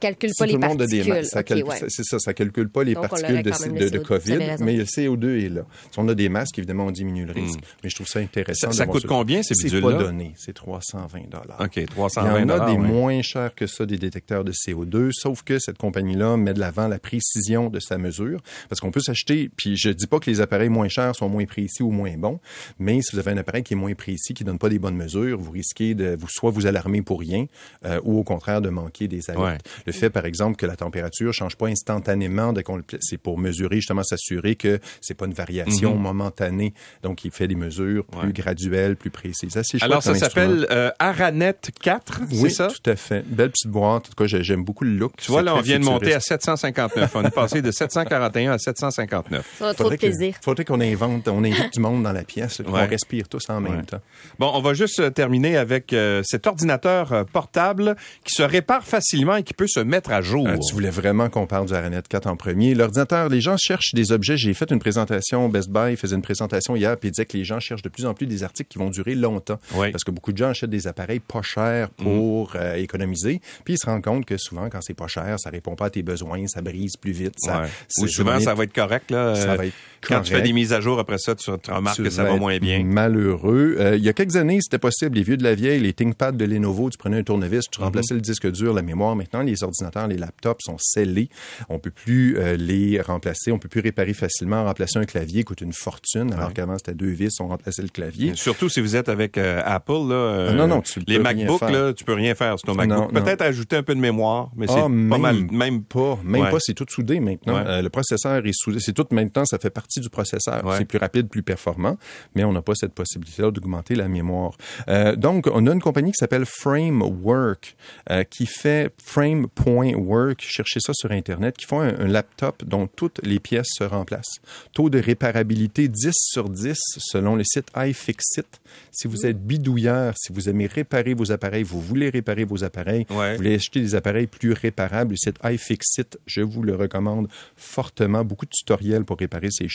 calcule 0.00 0.30
pas 0.38 0.46
les 0.46 0.58
particules. 0.58 1.24
Ça 1.24 1.42
C'est 1.88 2.04
ça, 2.04 2.18
ça 2.18 2.34
calcule 2.34 2.68
pas 2.68 2.84
les 2.84 2.94
particules 2.94 3.42
de, 3.42 3.88
de, 3.88 3.98
COVID, 3.98 4.38
mais 4.60 4.76
le 4.76 4.84
CO2 4.84 5.44
est 5.44 5.48
là. 5.48 5.62
Si 5.90 5.98
on 5.98 6.08
a 6.08 6.14
des 6.14 6.28
masques, 6.28 6.58
évidemment, 6.58 6.86
on 6.86 6.90
diminue 6.90 7.24
le 7.24 7.32
risque. 7.32 7.58
Hmm. 7.58 7.82
Mais 7.82 7.90
je 7.90 7.94
trouve 7.94 8.08
ça 8.08 8.20
intéressant. 8.20 8.72
Ça, 8.72 8.86
coûte 8.86 9.06
combien, 9.06 9.42
ces 9.42 9.54
bidules-là? 9.54 9.88
C'est 9.88 9.96
pas 9.96 10.02
donné. 10.04 10.32
C'est 10.36 10.52
320 10.52 11.20
OK, 11.60 11.86
320 11.86 12.38
Il 12.38 12.40
y 12.40 12.44
en 12.44 12.48
a 12.48 12.70
des 12.70 12.78
moins 12.78 13.22
chers 13.22 13.54
que 13.54 13.66
ça, 13.66 13.86
des 13.86 13.98
détecteurs 13.98 14.44
de 14.44 14.52
CO2, 14.52 15.10
sauf 15.12 15.42
que 15.42 15.58
cette 15.58 15.78
compagnie-là 15.78 16.36
met 16.36 16.54
de 16.54 16.60
l'avant 16.60 16.88
la 16.88 16.98
précision 16.98 17.70
de 17.70 17.80
sa 17.80 17.98
mesure. 17.98 18.40
Parce 18.68 18.80
qu'on 18.80 18.90
peut 18.90 19.00
s'acheter, 19.00 19.50
puis 19.56 19.76
je 19.76 19.90
dis 19.90 20.06
pas 20.06 20.18
que 20.18 20.30
les 20.30 20.40
appareils 20.40 20.68
moins 20.68 20.88
chers 20.88 21.14
sont 21.14 21.28
moins 21.28 21.44
précis 21.44 21.82
ou 21.82 21.90
moins 21.90 22.16
bons, 22.16 22.40
mais 22.78 23.00
si 23.02 23.12
vous 23.12 23.18
avez 23.18 23.32
un 23.32 23.38
appareil 23.38 23.62
qui 23.62 23.74
est 23.74 23.76
moins 23.76 23.94
précis, 23.94 24.34
qui 24.34 24.44
donne 24.44 24.58
pas 24.58 24.68
des 24.68 24.78
bonnes 24.78 24.96
mesures, 24.96 25.38
vous 25.38 25.50
risquez 25.50 25.94
de 25.94 26.16
vous, 26.18 26.28
soit 26.28 26.50
vous 26.50 26.66
alarmer 26.66 27.02
pour 27.02 27.20
rien, 27.20 27.46
euh, 27.84 28.00
ou 28.04 28.18
au 28.18 28.24
contraire 28.24 28.60
de 28.60 28.68
manquer 28.68 29.05
des 29.08 29.30
alertes. 29.30 29.68
Le 29.86 29.92
fait, 29.92 30.10
par 30.10 30.24
exemple, 30.24 30.56
que 30.56 30.66
la 30.66 30.76
température 30.76 31.32
change 31.32 31.56
pas 31.56 31.66
instantanément 31.66 32.52
dès 32.52 32.62
qu'on 32.62 32.76
le 32.76 32.84
c'est 33.00 33.18
pour 33.18 33.38
mesurer, 33.38 33.76
justement, 33.76 34.02
s'assurer 34.02 34.54
que 34.54 34.78
c'est 35.00 35.14
pas 35.14 35.26
une 35.26 35.34
variation 35.34 35.94
mhm. 35.94 36.02
momentanée. 36.02 36.74
Donc, 37.02 37.24
il 37.24 37.30
fait 37.30 37.48
des 37.48 37.54
mesures 37.54 38.04
plus 38.04 38.32
graduelles, 38.32 38.96
plus 38.96 39.10
précises. 39.10 39.58
Alors, 39.80 40.02
ça 40.02 40.14
s'appelle 40.14 40.66
euh, 40.70 40.90
Aranet 40.98 41.54
4, 41.80 42.20
c'est 42.30 42.50
ça? 42.50 42.68
tout 42.68 42.90
à 42.90 42.96
fait. 42.96 43.24
Belle 43.26 43.50
petite 43.50 43.70
boîte. 43.70 43.86
En 43.86 44.00
tout 44.00 44.14
cas, 44.16 44.26
j'aime 44.26 44.64
beaucoup 44.64 44.84
le 44.84 44.90
look. 44.90 45.12
Tu 45.16 45.30
vois, 45.30 45.42
là, 45.42 45.54
on 45.54 45.60
vient 45.60 45.78
de 45.78 45.84
monter 45.84 46.14
à 46.14 46.20
759. 46.20 47.14
on 47.14 47.24
est 47.24 47.30
passé 47.30 47.62
de 47.62 47.70
741 47.70 48.52
à 48.52 48.58
759. 48.58 49.56
Ça 49.58 49.64
va 49.64 49.74
trop 49.74 49.90
de 49.90 49.96
plaisir. 49.96 50.34
Il 50.40 50.44
faudrait 50.44 50.64
qu'on 50.64 50.80
invente, 50.80 51.28
on 51.28 51.44
invite 51.44 51.74
du 51.74 51.80
monde 51.80 52.02
dans 52.02 52.12
la 52.12 52.24
pièce, 52.24 52.62
qu'on 52.64 52.72
respire 52.72 53.28
tous 53.28 53.48
en 53.48 53.60
même 53.60 53.84
temps. 53.84 54.00
Bon, 54.38 54.50
on 54.54 54.60
va 54.60 54.74
juste 54.74 55.00
euh, 55.00 55.10
terminer 55.10 55.56
avec 55.56 55.92
euh, 55.92 56.22
cet 56.24 56.46
ordinateur 56.46 57.24
portable 57.32 57.96
qui 58.24 58.34
se 58.34 58.42
répare 58.42 58.84
facilement 58.84 58.95
et 58.98 59.42
qui 59.42 59.54
peut 59.54 59.66
se 59.66 59.80
mettre 59.80 60.10
à 60.10 60.22
jour. 60.22 60.48
tu 60.66 60.74
voulais 60.74 60.90
vraiment 60.90 61.28
qu'on 61.28 61.46
parle 61.46 61.66
du 61.66 61.74
Aranet 61.74 62.02
4 62.08 62.26
en 62.26 62.36
premier. 62.36 62.74
L'ordinateur, 62.74 63.28
les 63.28 63.40
gens 63.40 63.56
cherchent 63.56 63.94
des 63.94 64.12
objets. 64.12 64.36
J'ai 64.36 64.54
fait 64.54 64.70
une 64.70 64.78
présentation, 64.78 65.48
Best 65.48 65.70
Buy 65.70 65.96
faisait 65.96 66.16
une 66.16 66.22
présentation 66.22 66.76
hier, 66.76 66.96
puis 66.96 67.08
il 67.08 67.12
disait 67.12 67.26
que 67.26 67.36
les 67.36 67.44
gens 67.44 67.60
cherchent 67.60 67.82
de 67.82 67.88
plus 67.88 68.06
en 68.06 68.14
plus 68.14 68.26
des 68.26 68.42
articles 68.42 68.68
qui 68.68 68.78
vont 68.78 68.90
durer 68.90 69.14
longtemps. 69.14 69.58
Parce 69.72 70.04
que 70.04 70.10
beaucoup 70.10 70.32
de 70.32 70.38
gens 70.38 70.48
achètent 70.48 70.70
des 70.70 70.86
appareils 70.86 71.20
pas 71.20 71.42
chers 71.42 71.90
pour 71.90 72.50
mm. 72.54 72.56
euh, 72.56 72.74
économiser, 72.76 73.40
puis 73.64 73.74
ils 73.74 73.78
se 73.78 73.86
rendent 73.86 74.02
compte 74.02 74.24
que 74.24 74.36
souvent, 74.36 74.68
quand 74.68 74.80
c'est 74.80 74.94
pas 74.94 75.08
cher, 75.08 75.38
ça 75.38 75.50
répond 75.50 75.74
pas 75.74 75.86
à 75.86 75.90
tes 75.90 76.02
besoins, 76.02 76.46
ça 76.46 76.62
brise 76.62 76.96
plus 76.96 77.12
vite. 77.12 77.34
Ça, 77.38 77.64
Ou 77.98 78.06
souvent, 78.08 78.40
ça 78.40 78.54
va 78.54 78.64
être 78.64 78.74
correct. 78.74 79.10
Là, 79.10 79.34
ça 79.34 79.56
va 79.56 79.66
être 79.66 79.74
quand 80.08 80.20
tu 80.22 80.32
fais 80.32 80.42
des 80.42 80.52
mises 80.52 80.72
à 80.72 80.80
jour 80.80 80.98
après 80.98 81.18
ça, 81.18 81.34
tu, 81.34 81.50
remarques 81.50 82.02
que 82.02 82.10
ça 82.10 82.24
va 82.24 82.36
moins 82.36 82.58
bien. 82.58 82.84
Malheureux. 82.84 83.76
Euh, 83.78 83.96
il 83.96 84.04
y 84.04 84.08
a 84.08 84.12
quelques 84.12 84.36
années, 84.36 84.58
c'était 84.60 84.78
possible. 84.78 85.16
Les 85.16 85.22
vieux 85.22 85.36
de 85.36 85.42
la 85.42 85.54
vieille, 85.54 85.80
les 85.80 85.92
ThinkPad 85.92 86.36
de 86.36 86.44
Lenovo, 86.44 86.90
tu 86.90 86.98
prenais 86.98 87.18
un 87.18 87.22
tournevis, 87.22 87.64
tu 87.70 87.78
mm-hmm. 87.78 87.84
remplaçais 87.84 88.14
le 88.14 88.20
disque 88.20 88.50
dur, 88.50 88.72
la 88.74 88.82
mémoire. 88.82 89.16
Maintenant, 89.16 89.42
les 89.42 89.62
ordinateurs, 89.62 90.08
les 90.08 90.16
laptops 90.16 90.64
sont 90.64 90.76
scellés. 90.78 91.28
On 91.68 91.78
peut 91.78 91.90
plus 91.90 92.38
euh, 92.38 92.56
les 92.56 93.00
remplacer. 93.00 93.52
On 93.52 93.58
peut 93.58 93.68
plus 93.68 93.80
réparer 93.80 94.14
facilement. 94.14 94.64
Remplacer 94.64 94.98
un 94.98 95.04
clavier 95.04 95.44
coûte 95.44 95.60
une 95.60 95.72
fortune, 95.72 96.32
alors 96.32 96.52
qu'avant, 96.52 96.76
c'était 96.78 96.94
deux 96.94 97.10
vis, 97.10 97.40
on 97.40 97.48
remplaçait 97.48 97.82
le 97.82 97.88
clavier. 97.88 98.32
Surtout 98.34 98.68
si 98.68 98.80
vous 98.80 98.96
êtes 98.96 99.08
avec 99.08 99.38
euh, 99.38 99.62
Apple, 99.64 100.08
là, 100.08 100.52
non, 100.52 100.66
non, 100.66 100.80
tu 100.80 101.00
les 101.06 101.18
MacBooks, 101.18 101.60
là, 101.70 101.92
tu 101.92 102.04
peux 102.04 102.14
rien 102.14 102.34
faire 102.34 102.58
sur 102.58 102.66
ton 102.66 102.74
MacBook. 102.74 103.12
Peut-être 103.12 103.42
ajouter 103.42 103.76
un 103.76 103.82
peu 103.82 103.94
de 103.94 104.00
mémoire, 104.00 104.50
mais 104.56 104.66
c'est 104.66 104.74
ah, 104.74 104.82
pas 104.82 105.18
mal, 105.18 105.46
même 105.50 105.82
pas. 105.82 106.18
Même 106.24 106.50
pas, 106.50 106.58
c'est 106.60 106.74
tout 106.74 106.86
soudé 106.88 107.20
maintenant. 107.20 107.62
le 107.80 107.88
processeur 107.88 108.44
est 108.44 108.52
soudé. 108.52 108.78
C'est 108.80 108.92
tout 108.92 109.06
maintenant, 109.10 109.44
ça 109.44 109.58
fait 109.58 109.70
partie 109.70 109.95
du 110.00 110.10
processeur. 110.10 110.62
C'est 110.76 110.84
plus 110.84 110.98
rapide, 110.98 111.28
plus 111.28 111.42
performant, 111.42 111.96
mais 112.34 112.44
on 112.44 112.52
n'a 112.52 112.62
pas 112.62 112.74
cette 112.74 112.92
possibilité-là 112.92 113.50
d'augmenter 113.50 113.94
la 113.94 114.08
mémoire. 114.08 114.52
Euh, 114.88 115.16
donc, 115.16 115.48
on 115.52 115.66
a 115.66 115.72
une 115.72 115.80
compagnie 115.80 116.12
qui 116.12 116.18
s'appelle 116.18 116.46
Framework, 116.46 117.76
euh, 118.10 118.24
qui 118.24 118.46
fait 118.46 118.92
frame.work, 119.02 120.40
cherchez 120.40 120.80
ça 120.80 120.92
sur 120.94 121.10
Internet, 121.10 121.56
qui 121.56 121.66
font 121.66 121.80
un, 121.80 122.06
laptop 122.06 122.64
dont 122.64 122.86
toutes 122.86 123.20
les 123.24 123.40
pièces 123.40 123.68
se 123.70 123.84
remplacent. 123.84 124.40
Taux 124.72 124.90
de 124.90 124.98
réparabilité 124.98 125.88
10 125.88 126.12
sur 126.12 126.48
10 126.48 126.76
selon 126.98 127.36
le 127.36 127.42
site 127.44 127.68
iFixit. 127.76 128.46
Si 128.92 129.08
vous 129.08 129.26
êtes 129.26 129.44
bidouilleur, 129.44 130.14
si 130.16 130.32
vous 130.32 130.48
aimez 130.48 130.66
réparer 130.66 131.14
vos 131.14 131.32
appareils, 131.32 131.64
vous 131.64 131.80
voulez 131.80 132.10
réparer 132.10 132.44
vos 132.44 132.64
appareils, 132.64 133.06
vous 133.08 133.36
voulez 133.36 133.54
acheter 133.54 133.80
des 133.80 133.94
appareils 133.94 134.26
plus 134.26 134.52
réparables, 134.52 135.12
le 135.12 135.16
site 135.16 135.38
iFixit, 135.44 136.18
je 136.26 136.42
vous 136.42 136.62
le 136.62 136.74
recommande 136.74 137.28
fortement. 137.56 138.24
Beaucoup 138.24 138.46
de 138.46 138.50
tutoriels 138.50 139.04
pour 139.04 139.18
réparer 139.18 139.48
ces 139.50 139.68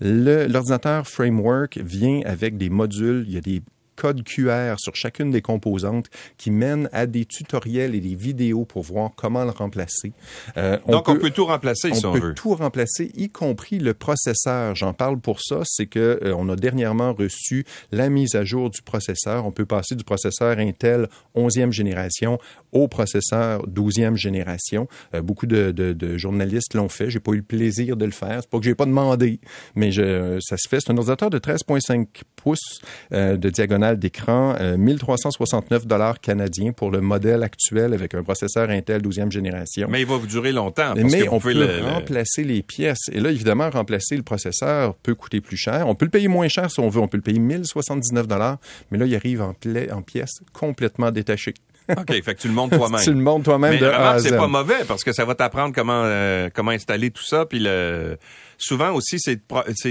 L'ordinateur 0.00 1.06
Framework 1.06 1.78
vient 1.78 2.20
avec 2.24 2.56
des 2.56 2.70
modules, 2.70 3.24
il 3.26 3.34
y 3.34 3.38
a 3.38 3.40
des 3.40 3.62
codes 4.00 4.22
QR 4.22 4.76
sur 4.78 4.96
chacune 4.96 5.30
des 5.30 5.42
composantes 5.42 6.06
qui 6.38 6.50
mènent 6.50 6.88
à 6.90 7.04
des 7.04 7.26
tutoriels 7.26 7.94
et 7.94 8.00
des 8.00 8.14
vidéos 8.14 8.64
pour 8.64 8.82
voir 8.82 9.10
comment 9.14 9.44
le 9.44 9.50
remplacer. 9.50 10.14
Euh, 10.56 10.78
Donc, 10.88 11.06
on 11.10 11.16
peut 11.16 11.28
tout 11.28 11.44
remplacer, 11.44 11.92
si 11.92 12.06
on, 12.06 12.12
peut 12.12 12.32
tout 12.32 12.54
remplacer, 12.54 13.10
y 13.14 13.28
compris 13.28 13.78
le 13.78 13.92
processeur. 13.92 14.74
J'en 14.74 14.94
parle 14.94 15.20
pour 15.20 15.42
ça, 15.42 15.60
c'est 15.66 15.84
que 15.84 16.18
euh, 16.24 16.34
on 16.34 16.48
a 16.48 16.56
dernièrement 16.56 17.12
reçu 17.12 17.66
la 17.92 18.08
mise 18.08 18.36
à 18.36 18.44
jour 18.44 18.70
du 18.70 18.80
processeur. 18.80 19.44
On 19.44 19.50
peut 19.50 19.66
passer 19.66 19.96
du 19.96 20.04
processeur 20.04 20.58
Intel 20.58 21.06
11e 21.36 21.70
génération 21.70 22.38
au 22.72 22.88
processeur 22.88 23.66
12e 23.68 24.16
génération. 24.16 24.88
Euh, 25.14 25.20
beaucoup 25.20 25.46
de, 25.46 25.72
de, 25.72 25.92
de 25.92 26.16
journalistes 26.16 26.72
l'ont 26.72 26.88
fait. 26.88 27.10
J'ai 27.10 27.20
pas 27.20 27.32
eu 27.32 27.38
le 27.38 27.42
plaisir 27.42 27.98
de 27.98 28.06
le 28.06 28.12
faire. 28.12 28.38
C'est 28.40 28.48
pas 28.50 28.58
que 28.58 28.64
j'ai 28.64 28.74
pas 28.74 28.86
demandé, 28.86 29.40
mais 29.74 29.92
je, 29.92 30.38
ça 30.40 30.56
se 30.56 30.66
fait. 30.68 30.80
C'est 30.80 30.90
un 30.90 30.96
ordinateur 30.96 31.28
de 31.28 31.38
13,5 31.38 32.06
pouces 32.36 32.80
de 33.10 33.50
diagonale 33.50 33.89
d'écran, 33.98 34.56
1369 34.76 35.82
euh, 35.82 35.86
dollars 35.86 36.20
canadiens 36.20 36.72
pour 36.72 36.90
le 36.90 37.00
modèle 37.00 37.42
actuel 37.42 37.92
avec 37.94 38.14
un 38.14 38.22
processeur 38.22 38.70
Intel 38.70 39.02
12e 39.02 39.30
génération. 39.30 39.88
Mais 39.90 40.00
il 40.00 40.06
va 40.06 40.16
vous 40.16 40.26
durer 40.26 40.52
longtemps. 40.52 40.94
Mais 40.96 41.28
on 41.28 41.40
peut 41.40 41.80
remplacer 41.82 42.44
les 42.44 42.62
pièces. 42.62 43.08
Et 43.12 43.20
là, 43.20 43.30
évidemment, 43.30 43.70
remplacer 43.70 44.16
le 44.16 44.22
processeur 44.22 44.94
peut 44.94 45.14
coûter 45.14 45.40
plus 45.40 45.56
cher. 45.56 45.88
On 45.88 45.94
peut 45.94 46.06
le 46.06 46.10
payer 46.10 46.28
moins 46.28 46.48
cher 46.48 46.70
si 46.70 46.80
on 46.80 46.88
veut. 46.88 47.00
On 47.00 47.08
peut 47.08 47.16
le 47.16 47.22
payer 47.22 47.38
1079 47.38 48.26
dollars, 48.26 48.58
mais 48.90 48.98
là, 48.98 49.06
il 49.06 49.14
arrive 49.14 49.42
en, 49.42 49.54
en 49.92 50.02
pièces 50.02 50.40
complètement 50.52 51.10
détachées. 51.10 51.54
OK, 51.98 52.22
fait 52.22 52.34
que 52.34 52.40
tu 52.40 52.48
le 52.48 52.54
montes 52.54 52.72
toi-même. 52.72 53.00
tu 53.04 53.12
le 53.12 53.20
montes 53.20 53.44
toi-même 53.44 53.78
de 53.78 53.90
c'est 54.18 54.36
pas 54.36 54.48
mauvais 54.48 54.84
parce 54.86 55.04
que 55.04 55.12
ça 55.12 55.24
va 55.24 55.34
t'apprendre 55.34 55.74
comment 55.74 56.02
euh, 56.04 56.48
comment 56.52 56.70
installer 56.70 57.10
tout 57.10 57.24
ça 57.24 57.46
puis 57.46 57.58
le 57.58 58.18
souvent 58.60 58.92
aussi 58.92 59.18
c'est 59.18 59.40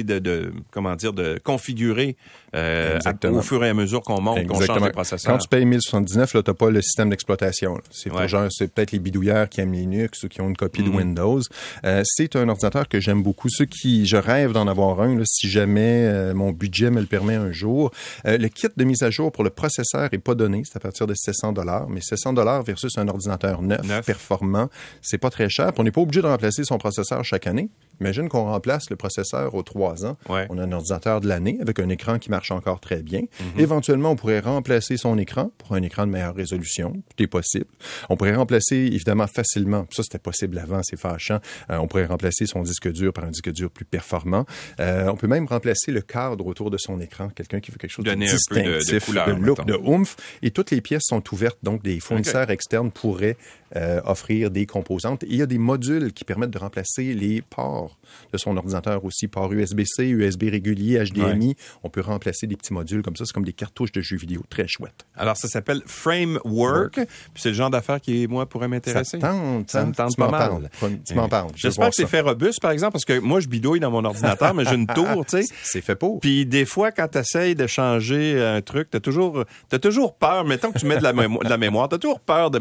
de, 0.03 0.19
de, 0.19 0.53
comment 0.71 0.95
dire 0.95 1.13
de 1.13 1.39
configurer 1.43 2.15
euh, 2.55 2.99
au 3.25 3.41
fur 3.41 3.63
et 3.63 3.69
à 3.69 3.73
mesure 3.73 4.01
qu'on 4.01 4.21
monte, 4.21 4.47
qu'on 4.47 4.61
change 4.61 4.81
le 4.81 4.91
processeur. 4.91 5.33
Quand 5.33 5.37
tu 5.37 5.47
payes 5.47 5.65
1079, 5.65 6.33
là, 6.33 6.43
t'as 6.43 6.53
pas 6.53 6.69
le 6.69 6.81
système 6.81 7.09
d'exploitation. 7.09 7.79
C'est 7.91 8.73
peut-être 8.73 8.91
les 8.91 8.99
bidouilleurs 8.99 9.49
qui 9.49 9.61
aiment 9.61 9.73
Linux 9.73 10.23
ou 10.23 10.29
qui 10.29 10.41
ont 10.41 10.47
une 10.47 10.57
copie 10.57 10.83
de 10.83 10.89
mm-hmm. 10.89 10.95
Windows. 10.95 11.41
Euh, 11.85 12.01
c'est 12.05 12.35
un 12.35 12.49
ordinateur 12.49 12.87
que 12.87 12.99
j'aime 12.99 13.21
beaucoup. 13.21 13.49
Ceux 13.49 13.65
qui, 13.65 14.05
je 14.05 14.17
rêve 14.17 14.53
d'en 14.53 14.67
avoir 14.67 15.01
un, 15.01 15.15
là, 15.15 15.23
si 15.25 15.49
jamais 15.49 16.05
euh, 16.05 16.33
mon 16.33 16.51
budget 16.51 16.89
me 16.89 17.01
le 17.01 17.07
permet 17.07 17.35
un 17.35 17.51
jour. 17.51 17.91
Euh, 18.25 18.37
le 18.37 18.47
kit 18.47 18.67
de 18.75 18.83
mise 18.83 19.03
à 19.03 19.09
jour 19.09 19.31
pour 19.31 19.43
le 19.43 19.49
processeur 19.49 20.09
est 20.11 20.17
pas 20.17 20.35
donné. 20.35 20.63
C'est 20.65 20.77
à 20.77 20.79
partir 20.79 21.07
de 21.07 21.13
700 21.13 21.53
dollars. 21.53 21.87
Mais 21.89 22.01
700 22.01 22.33
dollars 22.33 22.63
versus 22.63 22.97
un 22.97 23.07
ordinateur 23.07 23.61
neuf, 23.61 24.05
performant, 24.05 24.69
c'est 25.01 25.17
pas 25.17 25.29
très 25.29 25.49
cher. 25.49 25.71
on 25.77 25.83
n'est 25.83 25.91
pas 25.91 26.01
obligé 26.01 26.21
de 26.21 26.27
remplacer 26.27 26.63
son 26.63 26.77
processeur 26.77 27.23
chaque 27.23 27.47
année. 27.47 27.69
Imagine 28.01 28.29
qu'on 28.29 28.45
remplace 28.59 28.89
le 28.89 28.97
processeur 28.97 29.55
aux 29.55 29.63
trois 29.63 30.05
ans. 30.05 30.17
On 30.27 30.57
a 30.57 30.63
un 30.63 30.71
ordinateur 30.73 31.21
de 31.21 31.27
l'année 31.29 31.57
avec 31.61 31.79
un 31.79 31.87
écran 31.87 32.19
qui 32.19 32.29
marche 32.29 32.51
encore 32.51 32.81
très 32.81 33.01
bien. 33.01 33.21
Mhm. 33.21 33.59
Éventuellement, 33.59 34.11
on 34.11 34.15
pourrait 34.17 34.41
remplacer 34.41 34.97
son 34.97 35.17
écran 35.17 35.51
pour 35.57 35.75
un 35.75 35.81
écran 35.81 36.05
de 36.05 36.11
meilleure 36.11 36.35
résolution. 36.35 36.91
Tout 36.91 37.23
est 37.23 37.27
possible. 37.27 37.67
On 38.09 38.17
pourrait 38.17 38.35
remplacer 38.35 38.75
évidemment 38.75 39.27
facilement. 39.27 39.87
Ça, 39.91 40.03
c'était 40.03 40.19
possible 40.19 40.57
avant, 40.57 40.81
c'est 40.83 40.99
fâchant. 40.99 41.39
Euh, 41.69 41.77
on 41.77 41.87
pourrait 41.87 42.05
remplacer 42.05 42.45
son 42.45 42.63
disque 42.63 42.91
dur 42.91 43.13
par 43.13 43.23
un 43.23 43.29
disque 43.29 43.51
dur 43.51 43.71
plus 43.71 43.85
performant. 43.85 44.45
Euh, 44.81 45.07
on 45.07 45.15
peut 45.15 45.27
même 45.27 45.45
remplacer 45.45 45.91
le 45.91 46.01
cadre 46.01 46.45
autour 46.45 46.69
de 46.69 46.77
son 46.77 46.99
écran. 46.99 47.29
Quelqu'un 47.29 47.61
qui 47.61 47.71
veut 47.71 47.77
quelque 47.77 47.91
chose 47.91 48.05
de 48.05 48.13
distinctif, 48.13 49.09
de, 49.09 49.31
look, 49.31 49.65
de 49.65 49.75
oomph. 49.75 50.17
Et 50.41 50.51
toutes 50.51 50.71
les 50.71 50.81
pièces 50.81 51.03
sont 51.05 51.23
ouvertes, 51.31 51.59
donc 51.63 51.81
des 51.81 51.99
fournisseurs 52.01 52.49
externes 52.49 52.91
pourraient 52.91 53.37
euh, 53.75 54.01
offrir 54.03 54.51
des 54.51 54.65
composantes. 54.65 55.23
il 55.27 55.35
y 55.35 55.41
a 55.41 55.45
des 55.45 55.59
modules 55.59 56.11
qui 56.11 56.25
permettent 56.25 56.49
de 56.49 56.57
remplacer 56.57 57.13
les 57.13 57.41
ports 57.41 57.99
de 58.33 58.37
son 58.37 58.48
ordinateur 58.57 59.03
aussi, 59.05 59.27
port 59.27 59.51
USB-C, 59.51 60.07
USB 60.07 60.43
régulier, 60.43 61.03
HDMI. 61.03 61.55
On 61.83 61.89
peut 61.89 62.01
remplacer 62.01 62.47
des 62.47 62.55
petits 62.55 62.73
modules 62.73 63.01
comme 63.01 63.15
ça. 63.15 63.25
C'est 63.25 63.33
comme 63.33 63.45
des 63.45 63.53
cartouches 63.53 63.91
de 63.91 64.01
jeux 64.01 64.17
vidéo. 64.17 64.41
Très 64.49 64.67
chouette. 64.67 65.05
Alors, 65.15 65.37
ça 65.37 65.47
s'appelle 65.47 65.81
Framework. 65.85 66.95
Puis 66.95 67.41
c'est 67.41 67.49
le 67.49 67.55
genre 67.55 67.69
d'affaires 67.69 68.01
qui, 68.01 68.27
moi, 68.27 68.47
pourrait 68.47 68.67
m'intéresser. 68.67 69.19
Ça 69.19 69.29
tente. 69.29 69.69
Ça 69.69 69.85
me 69.85 69.93
tente 69.93 70.15
pas 70.17 70.29
mal. 70.29 70.69
Tu 71.05 71.13
m'en 71.13 71.29
parles. 71.29 71.51
J'espère 71.55 71.89
que 71.89 71.95
c'est 71.95 72.07
fait 72.07 72.21
robuste, 72.21 72.61
par 72.61 72.71
exemple, 72.71 72.93
parce 72.93 73.05
que 73.05 73.19
moi, 73.19 73.39
je 73.39 73.47
bidouille 73.47 73.79
dans 73.79 73.91
mon 73.91 74.03
ordinateur, 74.03 74.53
mais 74.53 74.65
j'ai 74.65 74.75
une 74.75 74.87
tour, 74.87 75.25
tu 75.25 75.41
sais. 75.41 75.53
C'est 75.63 75.81
fait 75.81 75.95
pour. 75.95 76.19
Puis 76.19 76.45
des 76.45 76.65
fois, 76.65 76.91
quand 76.91 77.07
tu 77.07 77.17
essayes 77.17 77.55
de 77.55 77.67
changer 77.67 78.41
un 78.41 78.61
truc, 78.61 78.89
t'as 78.89 78.99
toujours, 78.99 79.43
as 79.71 79.79
toujours 79.79 80.15
peur, 80.15 80.45
mettons 80.45 80.71
que 80.71 80.79
tu 80.79 80.85
mets 80.85 80.97
de 80.97 81.03
la, 81.03 81.13
de 81.13 81.49
la 81.49 81.57
mémoire, 81.57 81.89
t'as 81.89 81.97
toujours 81.97 82.19
peur 82.19 82.49
de 82.49 82.59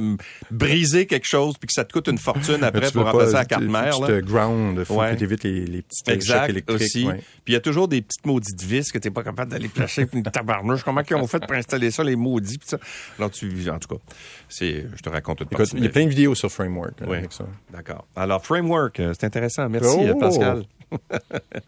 briser 0.51 1.07
quelque 1.07 1.27
chose 1.27 1.57
puis 1.59 1.66
que 1.66 1.72
ça 1.72 1.85
te 1.85 1.92
coûte 1.92 2.09
une 2.09 2.18
fortune 2.18 2.62
après 2.62 2.90
pour 2.90 3.05
remplacer 3.05 3.33
la 3.33 3.44
carte 3.44 3.62
mère. 3.62 3.94
Tu 3.94 4.07
te 4.07 4.20
ground, 4.20 4.85
faut 4.85 4.98
que 4.98 5.14
tu 5.14 5.24
évites 5.24 5.44
les, 5.44 5.66
les 5.66 5.78
petites 5.83 6.09
exact, 6.09 6.51
électriques. 6.51 6.81
aussi. 6.81 7.07
Puis 7.45 7.49
il 7.49 7.53
y 7.53 7.57
a 7.57 7.61
toujours 7.61 7.88
des 7.88 8.03
petites 8.03 8.27
maudites 8.27 8.62
vis 8.62 8.91
que 8.91 8.99
tu 8.99 9.09
n'es 9.09 9.12
pas 9.12 9.23
capable 9.23 9.51
d'aller 9.51 9.69
placer 9.69 10.07
une 10.12 10.23
tabarnouche. 10.33 10.83
Comment 10.83 11.03
ils 11.09 11.17
ont 11.17 11.27
fait 11.27 11.41
pour 11.41 11.53
installer 11.53 11.91
ça, 11.91 12.05
les 12.05 12.17
maudits 12.17 12.59
puis 12.59 12.69
ça? 12.69 12.79
Alors 13.19 13.31
tu, 13.31 13.71
en 13.71 13.79
tout 13.79 13.97
cas, 13.97 14.03
c'est, 14.49 14.87
je 14.95 15.03
te 15.03 15.09
raconte 15.09 15.38
toute 15.38 15.73
Il 15.75 15.85
y 15.85 15.87
a 15.87 15.91
plein 15.91 16.05
de 16.05 16.11
vidéos 16.11 16.35
sur 16.35 16.51
Framework 16.51 17.03
avec 17.03 17.33
ça. 17.33 17.47
D'accord. 17.71 18.07
Alors 18.17 18.45
Framework, 18.45 19.01
euh, 19.01 19.14
c'est 19.19 19.27
intéressant. 19.27 19.69
Merci 19.69 19.99
oh! 20.11 20.19
Pascal. 20.19 20.64